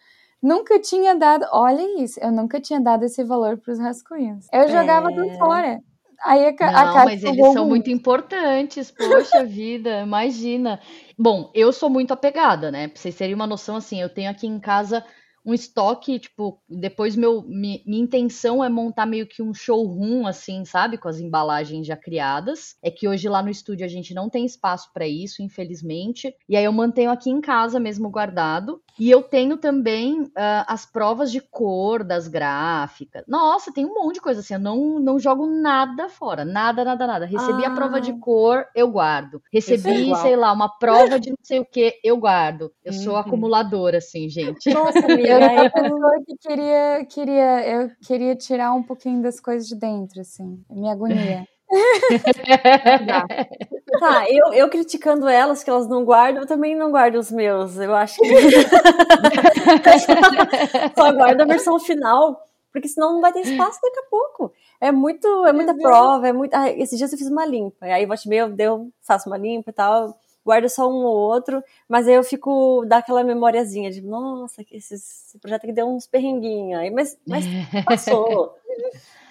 [0.42, 4.46] Nunca tinha dado, olha isso, eu nunca tinha dado esse valor para os rascunhos.
[4.52, 5.14] Eu jogava é...
[5.14, 5.80] tudo fora.
[6.24, 10.80] Aí a, Não, a mas eles são muito importantes, poxa vida, imagina.
[11.16, 12.88] Bom, eu sou muito apegada, né?
[12.88, 15.04] Pra vocês terem uma noção, assim, eu tenho aqui em casa
[15.46, 20.64] um estoque, tipo, depois meu, mi, minha intenção é montar meio que um showroom, assim,
[20.64, 20.98] sabe?
[20.98, 22.76] Com as embalagens já criadas.
[22.82, 26.34] É que hoje lá no estúdio a gente não tem espaço para isso, infelizmente.
[26.48, 28.82] E aí eu mantenho aqui em casa mesmo guardado.
[28.98, 30.30] E eu tenho também uh,
[30.66, 33.24] as provas de cor das gráficas.
[33.28, 34.54] Nossa, tem um monte de coisa assim.
[34.54, 36.44] Eu não, não jogo nada fora.
[36.44, 37.26] Nada, nada, nada.
[37.26, 37.68] Recebi ah.
[37.68, 38.18] a prova de ah.
[38.20, 39.40] cor, eu guardo.
[39.52, 42.72] Recebi, é sei lá, uma prova de não sei o que, eu guardo.
[42.84, 42.98] Eu uhum.
[42.98, 44.72] sou acumuladora, assim, gente.
[44.72, 49.38] Nossa, amiga, eu era a pessoa que queria, queria, eu queria tirar um pouquinho das
[49.38, 50.62] coisas de dentro, assim.
[50.70, 51.46] Me agonia.
[54.00, 57.76] Tá, eu, eu criticando elas que elas não guardam, eu também não guardo os meus.
[57.76, 58.28] Eu acho que
[60.96, 64.52] só guardo a versão final, porque senão não vai ter espaço daqui a pouco.
[64.80, 66.54] É muito, é muita prova, é muito.
[66.54, 69.74] Ah, esses dias eu fiz uma limpa, aí volte meio, deu, faço uma limpa e
[69.74, 74.62] tal, guardo só um ou outro, mas aí eu fico dá aquela memoriazinha de, nossa,
[74.70, 77.44] esse, esse projeto aqui deu uns perrenguinhos, aí, mas, mas
[77.84, 78.54] passou.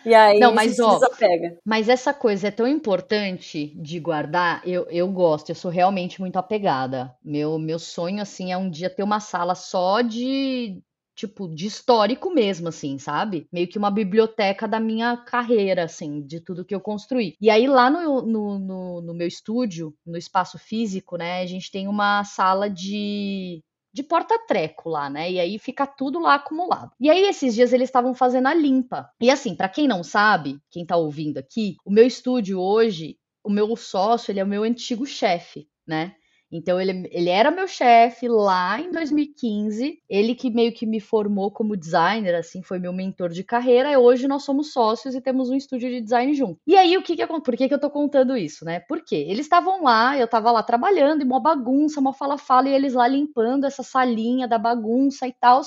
[0.07, 1.59] E aí não, mas, ó, desapega.
[1.65, 6.37] Mas essa coisa é tão importante de guardar, eu, eu gosto, eu sou realmente muito
[6.37, 7.13] apegada.
[7.21, 10.81] Meu, meu sonho, assim, é um dia ter uma sala só de,
[11.13, 13.49] tipo, de histórico mesmo, assim, sabe?
[13.51, 17.35] Meio que uma biblioteca da minha carreira, assim, de tudo que eu construí.
[17.41, 21.69] E aí, lá no, no, no, no meu estúdio, no espaço físico, né, a gente
[21.69, 23.61] tem uma sala de
[23.97, 25.31] de porta-treco lá, né?
[25.31, 26.91] E aí fica tudo lá acumulado.
[26.99, 29.09] E aí esses dias eles estavam fazendo a limpa.
[29.19, 33.49] E assim, para quem não sabe, quem tá ouvindo aqui, o meu estúdio hoje, o
[33.49, 36.15] meu sócio, ele é o meu antigo chefe, né?
[36.51, 41.51] Então ele, ele era meu chefe lá em 2015, ele que meio que me formou
[41.51, 45.49] como designer, assim, foi meu mentor de carreira, e hoje nós somos sócios e temos
[45.49, 46.59] um estúdio de design junto.
[46.65, 48.79] E aí o que que por que que eu tô contando isso, né?
[48.79, 52.93] Porque eles estavam lá, eu tava lá trabalhando, e uma bagunça, uma fala-fala, e eles
[52.93, 55.61] lá limpando essa salinha da bagunça e tal.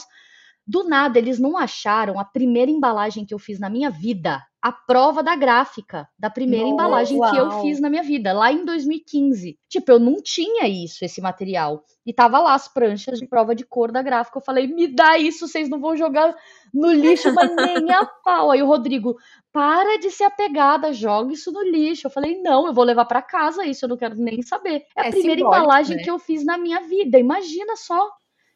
[0.66, 4.70] Do nada, eles não acharam a primeira embalagem que eu fiz na minha vida a
[4.70, 7.30] prova da gráfica da primeira Nossa, embalagem uau.
[7.30, 9.58] que eu fiz na minha vida, lá em 2015.
[9.68, 11.82] Tipo, eu não tinha isso, esse material.
[12.04, 14.36] E tava lá as pranchas de prova de cor da gráfica.
[14.38, 16.36] Eu falei, me dá isso, vocês não vão jogar
[16.74, 18.50] no lixo, mas nem a pau.
[18.50, 19.16] Aí o Rodrigo,
[19.50, 22.06] para de ser apegada, joga isso no lixo.
[22.06, 24.82] Eu falei, não, eu vou levar para casa isso, eu não quero nem saber.
[24.94, 26.02] É a é primeira embalagem né?
[26.02, 28.10] que eu fiz na minha vida, imagina só.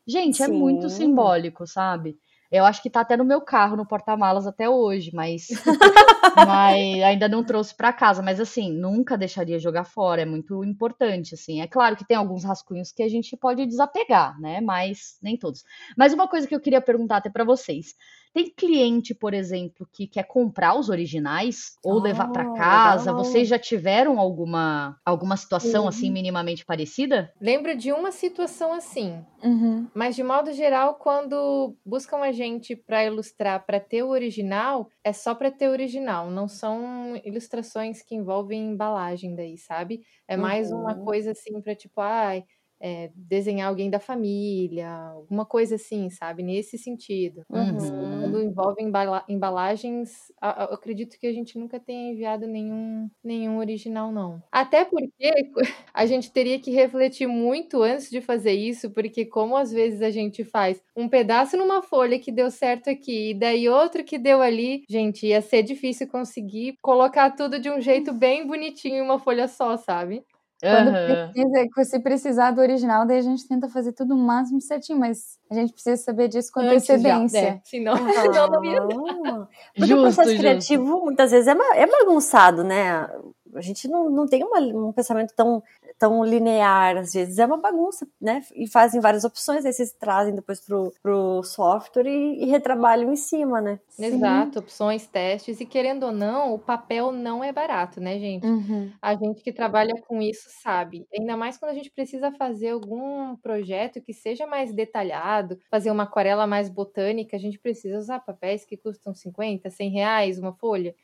[0.06, 0.44] Gente, Sim.
[0.44, 2.18] é muito simbólico, sabe?
[2.50, 5.48] Eu acho que tá até no meu carro, no porta-malas até hoje, mas,
[6.46, 8.22] mas ainda não trouxe para casa.
[8.22, 11.60] Mas assim, nunca deixaria jogar fora, é muito importante, assim.
[11.60, 14.60] É claro que tem alguns rascunhos que a gente pode desapegar, né?
[14.60, 15.64] Mas nem todos.
[15.96, 17.94] Mas uma coisa que eu queria perguntar até para vocês.
[18.34, 23.12] Tem cliente, por exemplo, que quer comprar os originais ou oh, levar para casa?
[23.12, 23.24] Legal.
[23.24, 25.88] Vocês já tiveram alguma, alguma situação uhum.
[25.88, 27.32] assim minimamente parecida?
[27.40, 29.24] Lembro de uma situação assim.
[29.40, 29.86] Uhum.
[29.94, 35.12] Mas de modo geral, quando buscam a gente para ilustrar para ter o original, é
[35.12, 36.28] só para ter o original.
[36.28, 40.00] Não são ilustrações que envolvem embalagem daí, sabe?
[40.26, 40.80] É mais uhum.
[40.80, 42.38] uma coisa assim para tipo, ai.
[42.38, 42.53] Ah,
[42.84, 46.42] é, desenhar alguém da família, alguma coisa assim, sabe?
[46.42, 47.40] Nesse sentido.
[47.48, 47.78] Uhum.
[48.20, 54.12] Quando envolve embala embalagens, eu acredito que a gente nunca tenha enviado nenhum, nenhum original,
[54.12, 54.42] não.
[54.52, 55.32] Até porque
[55.94, 60.10] a gente teria que refletir muito antes de fazer isso, porque como às vezes a
[60.10, 64.42] gente faz um pedaço numa folha que deu certo aqui, e daí outro que deu
[64.42, 69.18] ali, gente, ia ser difícil conseguir colocar tudo de um jeito bem bonitinho em uma
[69.18, 70.22] folha só, sabe?
[70.60, 71.32] Quando uhum.
[71.32, 75.38] precisa, se precisar do original, daí a gente tenta fazer tudo o máximo certinho, mas
[75.50, 77.40] a gente precisa saber disso com Antes antecedência.
[77.40, 77.60] Já, né?
[77.64, 78.80] Senão, senão não ia.
[78.80, 80.40] Porque justo, o processo justo.
[80.40, 83.08] criativo muitas vezes é, é bagunçado, né?
[83.54, 85.62] A gente não, não tem uma, um pensamento tão
[85.98, 88.42] tão linear, às vezes é uma bagunça, né?
[88.54, 93.16] E fazem várias opções, aí vocês trazem depois pro, pro software e, e retrabalham em
[93.16, 93.78] cima, né?
[93.98, 94.58] Exato, Sim.
[94.58, 98.46] opções, testes, e querendo ou não, o papel não é barato, né, gente?
[98.46, 98.90] Uhum.
[99.00, 101.06] A gente que trabalha com isso sabe.
[101.16, 106.02] Ainda mais quando a gente precisa fazer algum projeto que seja mais detalhado, fazer uma
[106.02, 110.94] aquarela mais botânica, a gente precisa usar papéis que custam 50, 100 reais uma folha.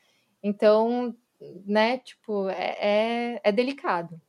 [0.43, 1.15] Então,
[1.65, 4.19] né, tipo, é, é, é delicado.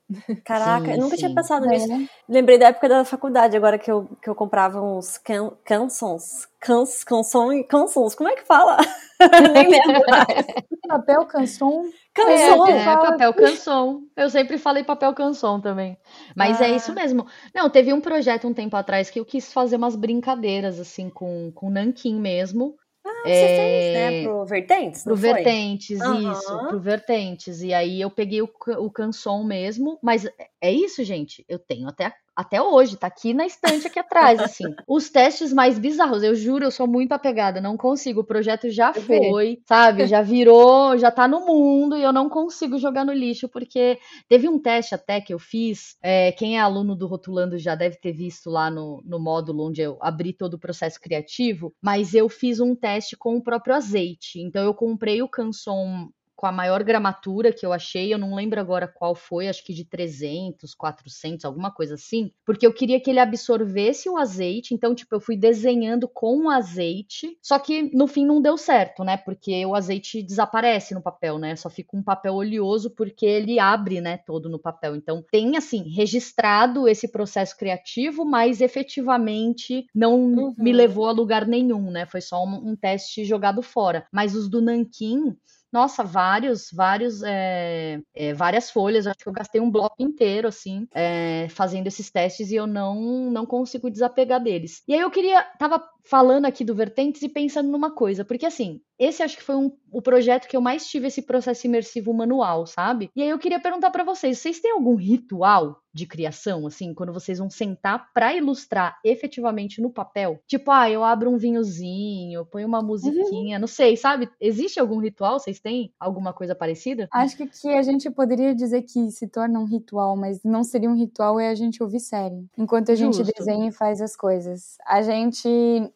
[0.45, 1.23] Caraca, sim, eu nunca sim.
[1.23, 1.91] tinha pensado nisso.
[1.91, 2.09] É.
[2.29, 7.05] Lembrei da época da faculdade, agora que eu, que eu comprava uns can, cançons, cans,
[7.05, 8.77] canções, como é que fala?
[9.53, 10.47] Nem lembro mais.
[10.89, 11.91] Papel canção?
[12.15, 12.67] Canção.
[12.67, 14.03] É, é, papel canção.
[14.15, 15.97] Eu sempre falei papel canção também.
[16.37, 16.67] Mas ah.
[16.67, 16.95] é isso ah.
[16.95, 17.27] mesmo.
[17.55, 21.51] Não, teve um projeto um tempo atrás que eu quis fazer umas brincadeiras, assim, com,
[21.55, 22.77] com nanquim mesmo.
[23.05, 23.35] Ah, é...
[23.35, 24.23] você fez, né?
[24.25, 25.05] Pro Vertentes?
[25.05, 26.33] Pro Vertentes, uhum.
[26.33, 26.69] isso.
[26.69, 27.63] Pro Vertentes.
[27.63, 29.99] E aí eu peguei o, o canção mesmo.
[30.03, 30.27] Mas
[30.61, 31.45] é isso, gente.
[31.49, 34.65] Eu tenho até até hoje, tá aqui na estante aqui atrás, assim.
[34.89, 38.21] Os testes mais bizarros, eu juro, eu sou muito apegada, não consigo.
[38.21, 40.07] O projeto já foi, sabe?
[40.07, 44.49] Já virou, já tá no mundo e eu não consigo jogar no lixo, porque teve
[44.49, 45.97] um teste até que eu fiz.
[46.03, 49.83] É, quem é aluno do Rotulando já deve ter visto lá no, no módulo onde
[49.83, 54.41] eu abri todo o processo criativo, mas eu fiz um teste com o próprio azeite.
[54.41, 56.09] Então eu comprei o Canson
[56.43, 59.73] com a maior gramatura que eu achei, eu não lembro agora qual foi, acho que
[59.73, 64.93] de 300, 400, alguma coisa assim, porque eu queria que ele absorvesse o azeite, então,
[64.93, 69.17] tipo, eu fui desenhando com o azeite, só que no fim não deu certo, né,
[69.17, 74.01] porque o azeite desaparece no papel, né, só fica um papel oleoso porque ele abre,
[74.01, 74.97] né, todo no papel.
[74.97, 80.55] Então, tem, assim, registrado esse processo criativo, mas efetivamente não uhum.
[80.59, 84.09] me levou a lugar nenhum, né, foi só um, um teste jogado fora.
[84.13, 85.37] Mas os do Nankin,
[85.73, 89.07] nossa, vários, vários, é, é, várias folhas.
[89.07, 93.31] Acho que eu gastei um bloco inteiro, assim, é, fazendo esses testes e eu não,
[93.31, 94.83] não consigo desapegar deles.
[94.87, 98.81] E aí eu queria, tava falando aqui do Vertentes e pensando numa coisa, porque assim,
[98.99, 102.67] esse acho que foi um, o projeto que eu mais tive esse processo imersivo manual,
[102.67, 103.11] sabe?
[103.17, 107.13] E aí eu queria perguntar para vocês, vocês têm algum ritual de criação, assim, quando
[107.13, 110.41] vocês vão sentar para ilustrar efetivamente no papel?
[110.47, 113.61] Tipo, ah, eu abro um vinhozinho, ponho uma musiquinha, uhum.
[113.61, 114.31] não sei, sabe?
[114.41, 115.39] Existe algum ritual?
[115.39, 117.09] Vocês têm alguma coisa parecida?
[117.13, 120.89] Acho que que a gente poderia dizer que se torna um ritual, mas não seria
[120.89, 123.33] um ritual é a gente ouvir série, enquanto a gente Justo.
[123.37, 124.77] desenha e faz as coisas.
[124.87, 125.49] A gente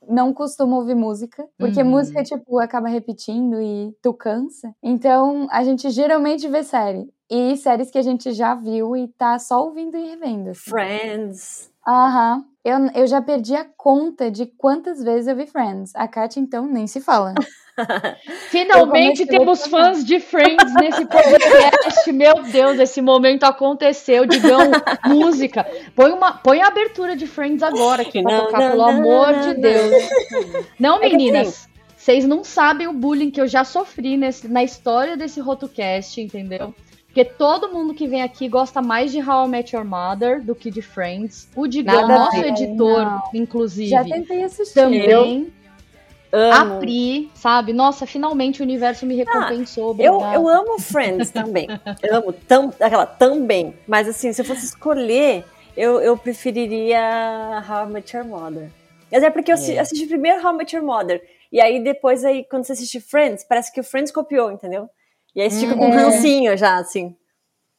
[0.09, 1.91] não costuma ouvir música, porque uhum.
[1.91, 4.75] música, tipo, acaba repetindo e tu cansa.
[4.83, 7.09] Então, a gente geralmente vê série.
[7.29, 10.51] E séries que a gente já viu e tá só ouvindo e revendo.
[10.51, 10.71] Assim.
[10.71, 11.73] Friends.
[11.87, 12.45] Aham.
[12.65, 15.95] Eu, eu já perdi a conta de quantas vezes eu vi Friends.
[15.95, 17.35] A Kátia, então, nem se fala.
[18.51, 22.11] Finalmente temos fãs de Friends nesse podcast.
[22.13, 24.27] Meu Deus, esse momento aconteceu.
[24.27, 24.71] Digam
[25.07, 25.67] música.
[25.95, 28.89] Põe, uma, põe a abertura de Friends agora aqui pra não, tocar, não, pelo não,
[28.89, 30.09] amor de Deus.
[30.79, 31.47] Não, meninas.
[31.47, 35.41] É assim, vocês não sabem o bullying que eu já sofri nesse, na história desse
[35.41, 36.75] RotoCast, entendeu?
[37.07, 40.55] Porque todo mundo que vem aqui gosta mais de How I Met Your Mother do
[40.55, 41.49] que de Friends.
[41.57, 43.23] O Digão, nosso editor, não.
[43.33, 43.89] inclusive.
[43.89, 44.75] Já tentei assistir.
[44.75, 45.51] Também.
[46.33, 46.77] Amo.
[46.77, 47.73] A Pri, sabe?
[47.73, 49.97] Nossa, finalmente o universo me ah, recompensou.
[49.99, 51.69] Ah, eu, eu amo Friends também.
[52.03, 53.75] eu amo tam, aquela também.
[53.87, 55.45] Mas assim, se eu fosse escolher,
[55.77, 58.71] eu, eu preferiria How I Met Your Mother.
[59.11, 59.79] Mas é porque eu é.
[59.79, 61.23] assisti primeiro How I Met Your Mother.
[61.53, 64.89] E aí depois, aí, quando você assiste Friends, parece que o Friends copiou, entendeu?
[65.35, 65.97] E aí você fica com um é.
[65.97, 67.15] rancinho já, assim.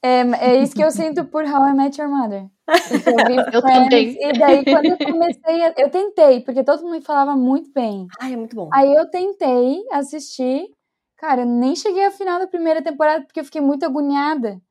[0.01, 2.45] É, é isso que eu sinto por How I Met Your Mother.
[3.53, 4.17] Eu, também.
[4.19, 8.07] E daí, quando eu comecei, a, eu tentei, porque todo mundo me falava muito bem.
[8.19, 8.69] Ai, é muito bom.
[8.73, 10.69] Aí eu tentei assistir.
[11.17, 14.61] Cara, eu nem cheguei ao final da primeira temporada porque eu fiquei muito agoniada.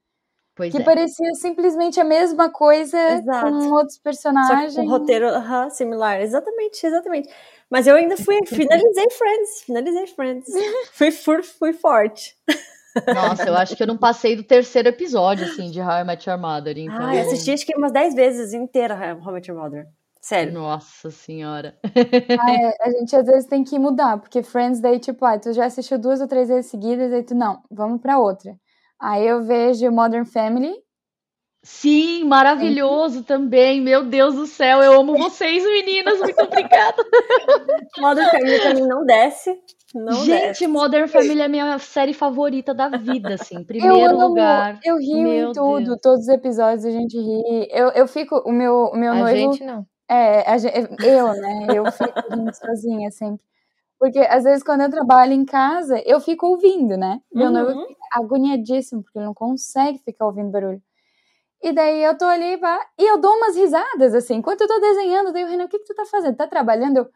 [0.55, 0.85] Pois que é.
[0.85, 3.51] parecia simplesmente a mesma coisa Exato.
[3.51, 4.73] com outros personagens.
[4.73, 6.21] Só com um roteiro uh -huh, similar.
[6.21, 7.29] Exatamente, exatamente.
[7.71, 10.47] Mas eu ainda fui, finalizei Friends, finalizei Friends.
[10.93, 12.37] fui, fui, fui forte.
[13.15, 16.29] Nossa, eu acho que eu não passei do terceiro episódio, assim, de How I Met
[16.29, 16.79] Your Mother.
[16.79, 17.07] Então...
[17.07, 19.87] Ah, eu assisti acho que umas dez vezes inteira How I Met Your Mother.
[20.21, 20.53] Sério.
[20.55, 21.79] Nossa senhora.
[21.85, 25.53] Ah, é, a gente às vezes tem que mudar, porque Friends daí, tipo, ah, tu
[25.53, 28.57] já assistiu duas ou três vezes seguidas, aí tu, não, vamos pra outra.
[29.01, 30.75] Aí eu vejo Modern Family,
[31.67, 33.23] Sim, maravilhoso Sim.
[33.25, 33.81] também.
[33.81, 36.21] Meu Deus do céu, eu amo vocês, meninas.
[36.21, 37.05] Muito obrigada.
[37.99, 39.61] Modern Family pra mim não desce.
[39.93, 40.67] Não Gente, desce.
[40.69, 43.65] Modern Family é a minha série favorita da vida, assim.
[43.67, 44.79] Primeiro eu amo, lugar.
[44.85, 45.99] Eu rio meu em tudo, Deus.
[46.01, 47.69] todos os episódios a gente ri.
[47.73, 49.51] Eu, eu fico, o meu, o meu a noivo.
[49.51, 49.85] A gente não.
[50.09, 50.73] É, a gente,
[51.05, 51.67] eu, né?
[51.75, 53.45] Eu fico rindo sozinha sempre.
[53.99, 57.19] Porque às vezes quando eu trabalho em casa, eu fico ouvindo, né?
[57.35, 57.53] Meu uhum.
[57.53, 60.81] noivo fica agoniadíssimo, porque ele não consegue ficar ouvindo barulho.
[61.63, 64.79] E daí eu tô ali pá, e eu dou umas risadas, assim, enquanto eu tô
[64.79, 66.37] desenhando, daí o Renan, o que que tu tá fazendo?
[66.37, 66.99] Tá trabalhando?
[66.99, 67.09] Eu,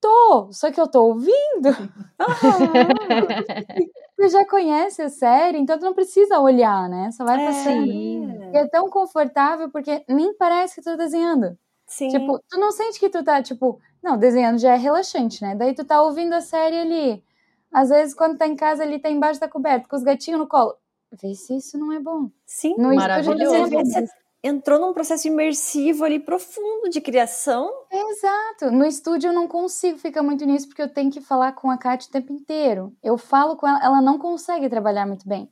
[0.00, 1.70] tô, só que eu tô ouvindo.
[4.16, 7.10] tu já conhece a série, então tu não precisa olhar, né?
[7.12, 7.90] Só vai passando.
[7.90, 8.52] É.
[8.52, 11.58] E é tão confortável, porque nem parece que tu tá desenhando.
[11.86, 12.08] Sim.
[12.08, 15.54] Tipo, tu não sente que tu tá, tipo, não, desenhando já é relaxante, né?
[15.54, 17.24] Daí tu tá ouvindo a série ali.
[17.72, 20.46] Às vezes, quando tá em casa, ali tá embaixo da coberta, com os gatinhos no
[20.48, 20.76] colo
[21.12, 22.30] vê se isso não é bom.
[22.44, 23.70] Sim, no maravilhoso.
[23.70, 24.06] Você
[24.42, 27.70] entrou num processo imersivo ali profundo de criação.
[27.90, 28.70] Exato.
[28.70, 31.76] No estúdio eu não consigo ficar muito nisso porque eu tenho que falar com a
[31.78, 32.94] Kátia o tempo inteiro.
[33.02, 35.50] Eu falo com ela, ela não consegue trabalhar muito bem.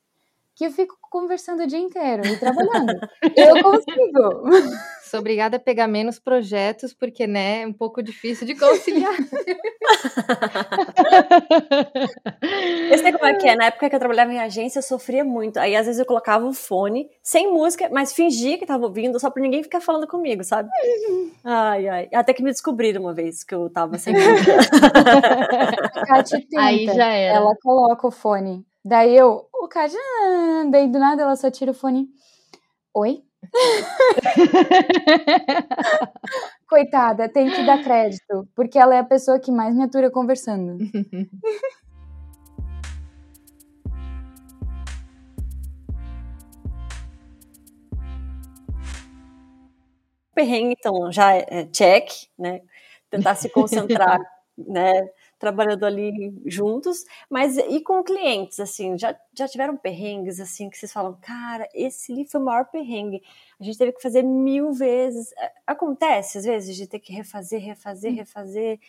[0.56, 2.98] Que eu fico conversando o dia inteiro e trabalhando.
[3.36, 4.50] eu consigo.
[5.04, 9.14] Sou obrigada a pegar menos projetos, porque, né, é um pouco difícil de conciliar.
[12.90, 13.54] eu sei como é que é.
[13.54, 15.58] Na época que eu trabalhava em agência, eu sofria muito.
[15.58, 19.30] Aí, às vezes, eu colocava o fone, sem música, mas fingia que tava ouvindo, só
[19.30, 20.68] pra ninguém ficar falando comigo, sabe?
[21.44, 22.08] Ai, ai.
[22.12, 24.56] Até que me descobriram uma vez que eu tava sem música.
[26.56, 27.36] Aí já era.
[27.36, 28.64] Ela coloca o fone.
[28.86, 32.06] Daí eu, o Kátia, ah, daí do nada ela só tira o fone.
[32.92, 33.24] Oi?
[36.68, 40.76] Coitada, tem que dar crédito, porque ela é a pessoa que mais me atura conversando.
[50.34, 52.60] Perrengue, então, já é check, né?
[53.08, 54.20] Tentar se concentrar,
[54.58, 55.08] né?
[55.44, 60.90] Trabalhando ali juntos, mas e com clientes, assim, já, já tiveram perrengues, assim, que vocês
[60.90, 63.22] falam, cara, esse ali foi o maior perrengue,
[63.60, 65.28] a gente teve que fazer mil vezes,
[65.66, 68.16] acontece às vezes de ter que refazer, refazer, hum.
[68.16, 68.80] refazer,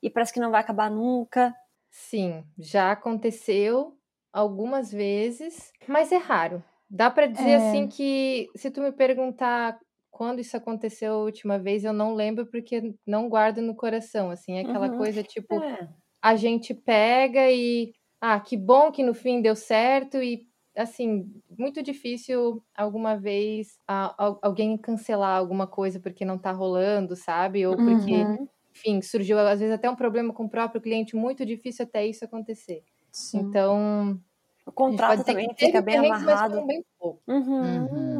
[0.00, 1.52] e parece que não vai acabar nunca.
[1.90, 3.96] Sim, já aconteceu
[4.32, 6.62] algumas vezes, mas é raro.
[6.88, 7.56] Dá para dizer é.
[7.56, 9.76] assim que se tu me perguntar
[10.16, 14.54] quando isso aconteceu a última vez, eu não lembro porque não guardo no coração, assim,
[14.54, 14.96] é aquela uhum.
[14.96, 15.90] coisa tipo, é.
[16.22, 21.82] a gente pega e, ah, que bom que no fim deu certo e, assim, muito
[21.82, 27.66] difícil alguma vez a, a, alguém cancelar alguma coisa porque não tá rolando, sabe?
[27.66, 28.48] Ou porque, uhum.
[28.74, 32.24] enfim, surgiu às vezes até um problema com o próprio cliente, muito difícil até isso
[32.24, 32.82] acontecer.
[33.12, 33.40] Sim.
[33.40, 34.18] Então,
[34.64, 36.64] o contrato também fica bem amarrado.
[36.64, 37.20] Bem pouco.
[37.28, 37.86] Uhum.
[37.92, 38.15] Uhum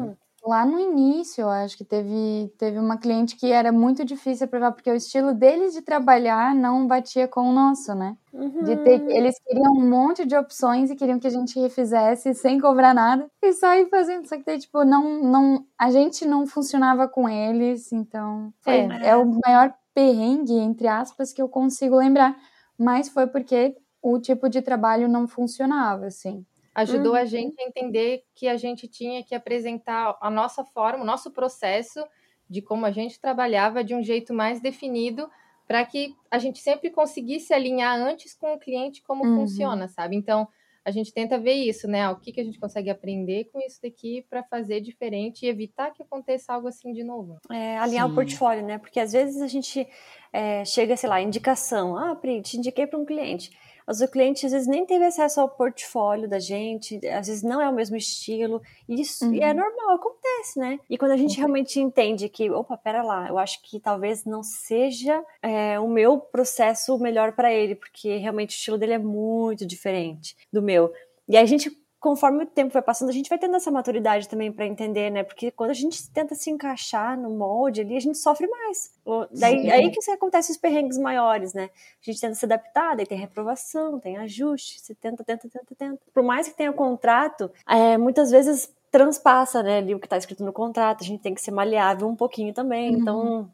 [0.47, 4.72] lá no início, eu acho que teve, teve uma cliente que era muito difícil aprovar,
[4.72, 8.16] porque o estilo deles de trabalhar não batia com o nosso, né?
[8.32, 8.62] Uhum.
[8.62, 9.11] De ter, uhum.
[9.11, 13.26] eles queriam um monte de opções e queriam que a gente refizesse sem cobrar nada
[13.42, 14.28] e só ir fazendo.
[14.28, 19.09] Só que daí, tipo, não, não, a gente não funcionava com eles, então foi, é,
[19.09, 22.36] é o maior perrengue, entre aspas, que eu consigo lembrar.
[22.78, 26.44] Mas foi porque o tipo de trabalho não funcionava, assim
[26.77, 27.18] ajudou uhum.
[27.18, 31.31] a gente a entender que a gente tinha que apresentar a nossa forma, o nosso
[31.31, 32.07] processo
[32.49, 35.29] de como a gente trabalhava de um jeito mais definido
[35.66, 39.37] para que a gente sempre conseguisse alinhar antes com o cliente como uhum.
[39.41, 40.16] funciona, sabe?
[40.16, 40.47] Então,
[40.85, 42.09] a gente tenta ver isso, né?
[42.11, 45.91] O que, que a gente consegue aprender com isso daqui para fazer diferente e evitar
[45.91, 47.39] que aconteça algo assim de novo.
[47.51, 48.12] É, alinhar Sim.
[48.12, 48.79] o portfólio, né?
[48.79, 49.89] Porque às vezes a gente
[50.33, 51.97] é, chega, sei lá, indicação.
[51.97, 53.51] Ah, Pri, te indiquei para um cliente.
[53.87, 57.61] Mas o cliente às vezes nem teve acesso ao portfólio da gente, às vezes não
[57.61, 59.34] é o mesmo estilo, isso uhum.
[59.34, 59.55] e é uhum.
[59.55, 60.80] normal, acontece, né?
[60.91, 61.39] E quando a gente uhum.
[61.39, 66.18] realmente entende que, opa, pera lá, eu acho que talvez não seja é, o meu
[66.18, 70.93] processo melhor para ele, porque realmente o estilo dele é muito diferente do meu.
[71.28, 71.70] E a gente
[72.07, 75.24] conforme o tempo vai passando, a gente vai tendo essa maturidade também para entender, né?
[75.24, 78.92] Porque quando a gente tenta se encaixar no molde ali, a gente sofre mais.
[79.32, 81.68] Daí aí que acontece os perrengues maiores, né?
[82.00, 86.00] A gente tenta se adaptar, daí tem reprovação, tem ajuste, você tenta, tenta, tenta, tenta.
[86.14, 90.44] Por mais que tenha contrato, é, muitas vezes transpassa, né, ali o que está escrito
[90.44, 93.00] no contrato, a gente tem que ser maleável um pouquinho também, uhum.
[93.00, 93.52] então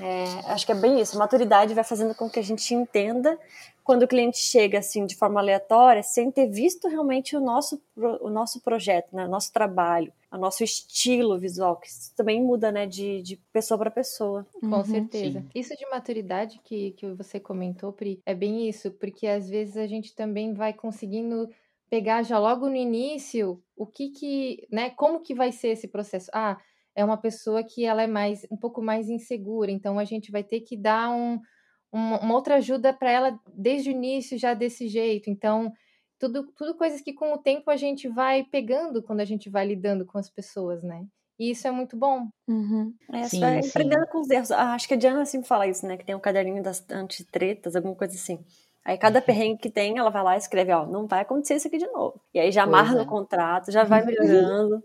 [0.00, 1.16] é, acho que é bem isso.
[1.16, 3.38] A maturidade vai fazendo com que a gente entenda
[3.88, 8.28] quando o cliente chega assim de forma aleatória, sem ter visto realmente o nosso, o
[8.28, 13.22] nosso projeto, né, o nosso trabalho, o nosso estilo visual, que também muda né, de,
[13.22, 14.46] de pessoa para pessoa.
[14.60, 15.40] Com uhum, certeza.
[15.40, 15.48] Sim.
[15.54, 19.86] Isso de maturidade que, que você comentou, Pri, é bem isso, porque às vezes a
[19.86, 21.48] gente também vai conseguindo
[21.88, 26.30] pegar já logo no início o que que, né, como que vai ser esse processo.
[26.34, 26.58] Ah,
[26.98, 30.42] é uma pessoa que ela é mais um pouco mais insegura, então a gente vai
[30.42, 31.40] ter que dar um,
[31.92, 35.30] uma, uma outra ajuda para ela desde o início já desse jeito.
[35.30, 35.72] Então,
[36.18, 39.64] tudo, tudo coisas que com o tempo a gente vai pegando quando a gente vai
[39.64, 41.06] lidando com as pessoas, né?
[41.38, 42.28] E isso é muito bom.
[42.48, 42.92] Uhum.
[43.12, 43.68] É, sim, sim.
[43.68, 44.50] aprendendo com os erros.
[44.50, 45.96] Ah, acho que a Diana sempre fala isso, né?
[45.96, 48.44] Que tem um caderninho das antitretas, alguma coisa assim.
[48.88, 51.68] Aí cada perrengue que tem, ela vai lá e escreve, ó, não vai acontecer isso
[51.68, 52.18] aqui de novo.
[52.32, 53.04] E aí já amarra no é.
[53.04, 54.82] contrato, já vai melhorando.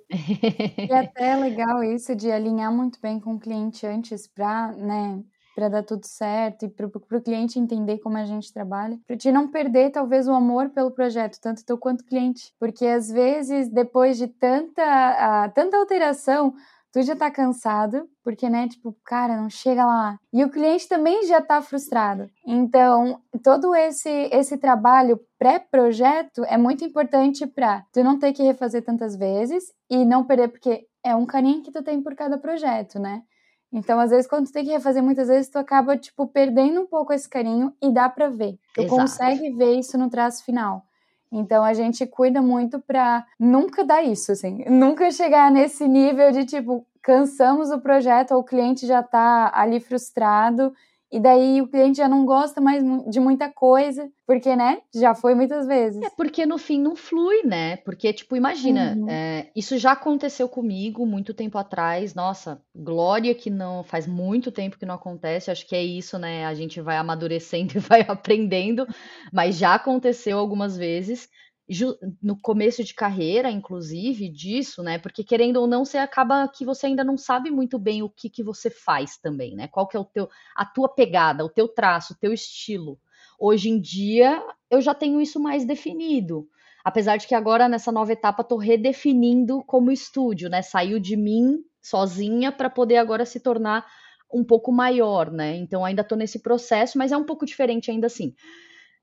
[0.77, 5.23] e até é legal isso de alinhar muito bem com o cliente antes para, né,
[5.55, 9.31] para dar tudo certo e para o cliente entender como a gente trabalha, para te
[9.31, 14.17] não perder talvez o amor pelo projeto, tanto tu quanto cliente, porque às vezes depois
[14.17, 16.53] de tanta, uh, tanta alteração,
[16.93, 20.17] tu já tá cansado, porque, né, tipo, cara, não chega lá.
[20.31, 22.29] E o cliente também já tá frustrado.
[22.45, 28.83] Então, todo esse esse trabalho pré-projeto é muito importante para tu não ter que refazer
[28.83, 32.99] tantas vezes e não perder, porque é um carinho que tu tem por cada projeto,
[32.99, 33.23] né?
[33.71, 36.85] Então, às vezes, quando tu tem que refazer muitas vezes, tu acaba, tipo, perdendo um
[36.85, 38.59] pouco esse carinho e dá pra ver.
[38.75, 38.95] Tu Exato.
[39.01, 40.83] consegue ver isso no traço final.
[41.35, 46.45] Então a gente cuida muito para nunca dar isso, assim, nunca chegar nesse nível de
[46.45, 50.71] tipo, cansamos o projeto ou o cliente já está ali frustrado
[51.13, 55.35] e daí o cliente já não gosta mais de muita coisa, porque, né, já foi
[55.35, 56.01] muitas vezes.
[56.01, 57.77] É porque no fim não flui, né?
[57.77, 59.07] Porque, tipo, imagina, uhum.
[59.07, 62.15] é, isso já aconteceu comigo muito tempo atrás.
[62.15, 65.51] Nossa, glória que não faz muito tempo que não acontece.
[65.51, 66.47] Acho que é isso, né?
[66.47, 68.87] A gente vai amadurecendo e vai aprendendo,
[69.31, 71.29] mas já aconteceu algumas vezes
[72.21, 74.99] no começo de carreira, inclusive, disso, né?
[74.99, 78.29] Porque querendo ou não, você acaba que você ainda não sabe muito bem o que,
[78.29, 79.67] que você faz também, né?
[79.67, 82.99] Qual que é o teu, a tua pegada, o teu traço, o teu estilo.
[83.39, 86.47] Hoje em dia, eu já tenho isso mais definido.
[86.83, 90.61] Apesar de que agora, nessa nova etapa, estou redefinindo como estúdio, né?
[90.61, 93.85] Saiu de mim sozinha para poder agora se tornar
[94.33, 95.55] um pouco maior, né?
[95.55, 98.35] Então ainda estou nesse processo, mas é um pouco diferente ainda assim.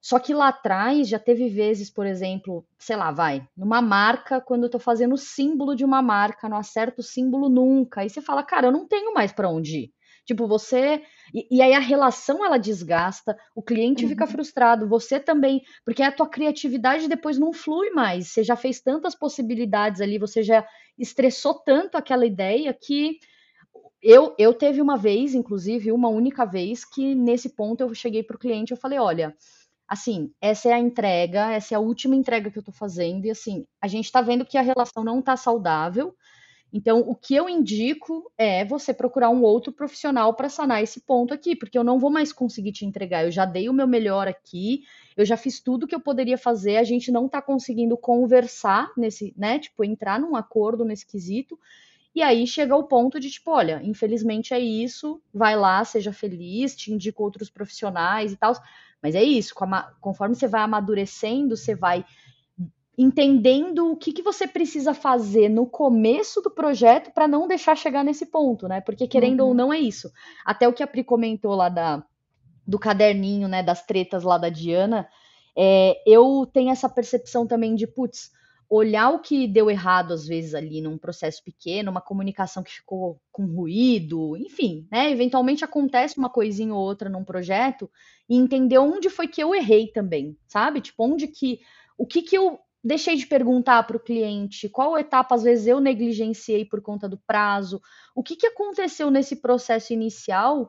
[0.01, 4.65] Só que lá atrás já teve vezes, por exemplo, sei lá, vai, numa marca, quando
[4.65, 8.01] eu tô fazendo o símbolo de uma marca, não acerto o símbolo nunca.
[8.01, 9.93] Aí você fala, cara, eu não tenho mais para onde ir.
[10.25, 11.03] Tipo, você.
[11.35, 14.11] E, e, aí a relação ela desgasta, o cliente uhum.
[14.11, 18.29] fica frustrado, você também, porque a tua criatividade depois não flui mais.
[18.29, 20.67] Você já fez tantas possibilidades ali, você já
[20.99, 23.19] estressou tanto aquela ideia que
[24.03, 28.37] eu, eu teve uma vez, inclusive, uma única vez, que nesse ponto eu cheguei para
[28.37, 29.35] o cliente e falei: olha
[29.91, 33.31] assim, essa é a entrega, essa é a última entrega que eu tô fazendo, e
[33.31, 36.15] assim, a gente tá vendo que a relação não tá saudável.
[36.73, 41.35] Então, o que eu indico é você procurar um outro profissional para sanar esse ponto
[41.35, 43.25] aqui, porque eu não vou mais conseguir te entregar.
[43.25, 44.85] Eu já dei o meu melhor aqui,
[45.17, 49.35] eu já fiz tudo que eu poderia fazer, a gente não tá conseguindo conversar nesse,
[49.37, 49.59] né?
[49.59, 51.59] Tipo, entrar num acordo nesse quesito.
[52.15, 56.77] E aí chega o ponto de tipo, olha, infelizmente é isso, vai lá, seja feliz,
[56.77, 58.55] te indico outros profissionais e tal.
[59.03, 59.55] Mas é isso,
[60.01, 62.05] conforme você vai amadurecendo, você vai
[62.99, 68.05] entendendo o que, que você precisa fazer no começo do projeto para não deixar chegar
[68.05, 68.83] nesse ponto, né?
[68.83, 69.49] Porque querendo uhum.
[69.49, 70.13] ou não é isso.
[70.45, 72.05] Até o que a Pri comentou lá da,
[72.67, 75.09] do caderninho, né, das tretas lá da Diana,
[75.57, 78.33] é, eu tenho essa percepção também de, putz,
[78.71, 83.21] olhar o que deu errado às vezes ali num processo pequeno, uma comunicação que ficou
[83.33, 85.11] com ruído, enfim, né?
[85.11, 87.91] Eventualmente acontece uma coisinha ou outra num projeto
[88.29, 90.81] e entender onde foi que eu errei também, sabe?
[90.81, 91.61] Tipo, onde que
[91.99, 95.81] o que que eu deixei de perguntar para o cliente, qual etapa às vezes eu
[95.81, 97.83] negligenciei por conta do prazo,
[98.15, 100.69] o que que aconteceu nesse processo inicial uh,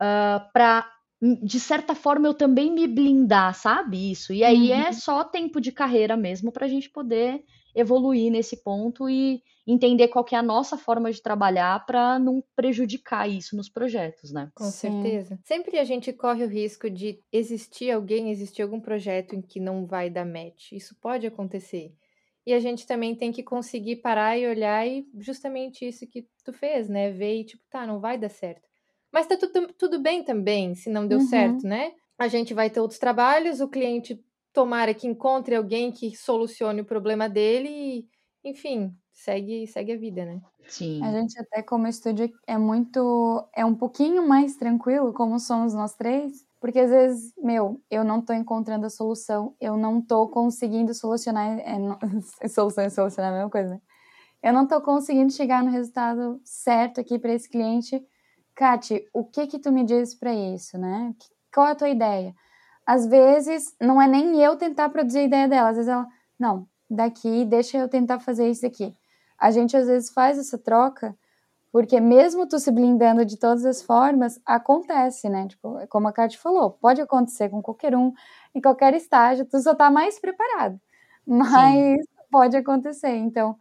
[0.00, 0.88] ah, para
[1.22, 4.10] de certa forma eu também me blindar, sabe?
[4.10, 4.32] Isso.
[4.32, 4.82] E aí é uhum.
[4.82, 7.44] é só tempo de carreira mesmo para a gente poder
[7.74, 12.42] evoluir nesse ponto e entender qual que é a nossa forma de trabalhar para não
[12.56, 14.50] prejudicar isso nos projetos, né?
[14.54, 15.02] Com Sim.
[15.02, 15.38] certeza.
[15.44, 19.86] Sempre a gente corre o risco de existir alguém, existir algum projeto em que não
[19.86, 20.72] vai dar match.
[20.72, 21.94] Isso pode acontecer.
[22.44, 26.52] E a gente também tem que conseguir parar e olhar e justamente isso que tu
[26.52, 27.10] fez, né?
[27.10, 28.71] Ver e tipo, tá, não vai dar certo.
[29.12, 31.26] Mas tá tudo, tudo bem também, se não deu uhum.
[31.26, 31.92] certo, né?
[32.18, 34.18] A gente vai ter outros trabalhos, o cliente
[34.52, 38.08] tomara que encontre alguém que solucione o problema dele e,
[38.44, 40.40] enfim, segue, segue a vida, né?
[40.68, 41.02] Sim.
[41.02, 45.94] A gente até como estúdio é muito, é um pouquinho mais tranquilo, como somos nós
[45.94, 50.94] três, porque às vezes, meu, eu não tô encontrando a solução, eu não tô conseguindo
[50.94, 51.98] solucionar, é, não,
[52.48, 53.80] solução e solucionar é a mesma coisa, né?
[54.42, 58.04] Eu não tô conseguindo chegar no resultado certo aqui para esse cliente,
[58.62, 61.12] Kati, o que que tu me diz para isso, né?
[61.52, 62.32] Qual é a tua ideia?
[62.86, 66.06] Às vezes, não é nem eu tentar produzir a ideia dela, às vezes ela,
[66.38, 68.94] não, daqui, deixa eu tentar fazer isso aqui.
[69.36, 71.12] A gente às vezes faz essa troca,
[71.72, 75.48] porque mesmo tu se blindando de todas as formas, acontece, né?
[75.48, 78.12] Tipo, como a Kati falou, pode acontecer com qualquer um,
[78.54, 80.80] em qualquer estágio, tu só tá mais preparado.
[81.26, 81.96] Mas Sim.
[82.30, 83.16] pode acontecer.
[83.16, 83.56] Então,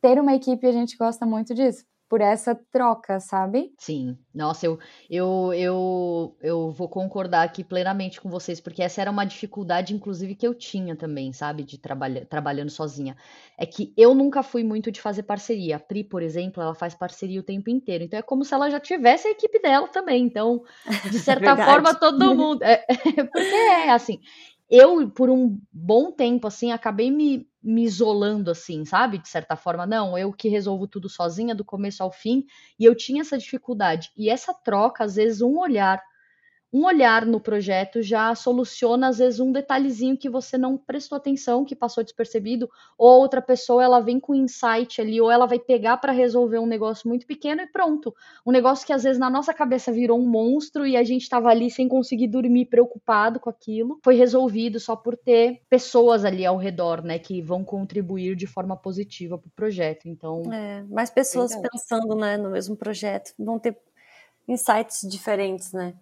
[0.00, 3.72] ter uma equipe, a gente gosta muito disso por essa troca, sabe?
[3.78, 4.16] Sim.
[4.34, 4.78] Nossa, eu,
[5.08, 10.34] eu, eu, eu vou concordar aqui plenamente com vocês, porque essa era uma dificuldade, inclusive,
[10.34, 13.16] que eu tinha também, sabe, de trabalhar trabalhando sozinha.
[13.56, 15.76] É que eu nunca fui muito de fazer parceria.
[15.76, 18.04] A Pri, por exemplo, ela faz parceria o tempo inteiro.
[18.04, 20.24] Então é como se ela já tivesse a equipe dela também.
[20.24, 20.62] Então,
[21.10, 22.62] de certa forma, todo mundo.
[22.62, 22.84] É,
[23.32, 24.20] porque é assim
[24.70, 29.18] eu, por um bom tempo, assim, acabei me, me isolando, assim, sabe?
[29.18, 32.44] De certa forma, não, eu que resolvo tudo sozinha, do começo ao fim,
[32.78, 34.10] e eu tinha essa dificuldade.
[34.16, 36.02] E essa troca, às vezes, um olhar,
[36.74, 41.64] um olhar no projeto já soluciona às vezes um detalhezinho que você não prestou atenção,
[41.64, 42.68] que passou despercebido,
[42.98, 46.66] ou outra pessoa ela vem com insight ali, ou ela vai pegar para resolver um
[46.66, 48.12] negócio muito pequeno e pronto.
[48.44, 51.48] Um negócio que às vezes na nossa cabeça virou um monstro e a gente estava
[51.48, 56.56] ali sem conseguir dormir preocupado com aquilo, foi resolvido só por ter pessoas ali ao
[56.56, 60.08] redor, né, que vão contribuir de forma positiva para o projeto.
[60.08, 63.78] Então, é, mais pessoas pensando, né, no mesmo projeto, vão ter
[64.48, 65.94] insights diferentes, né?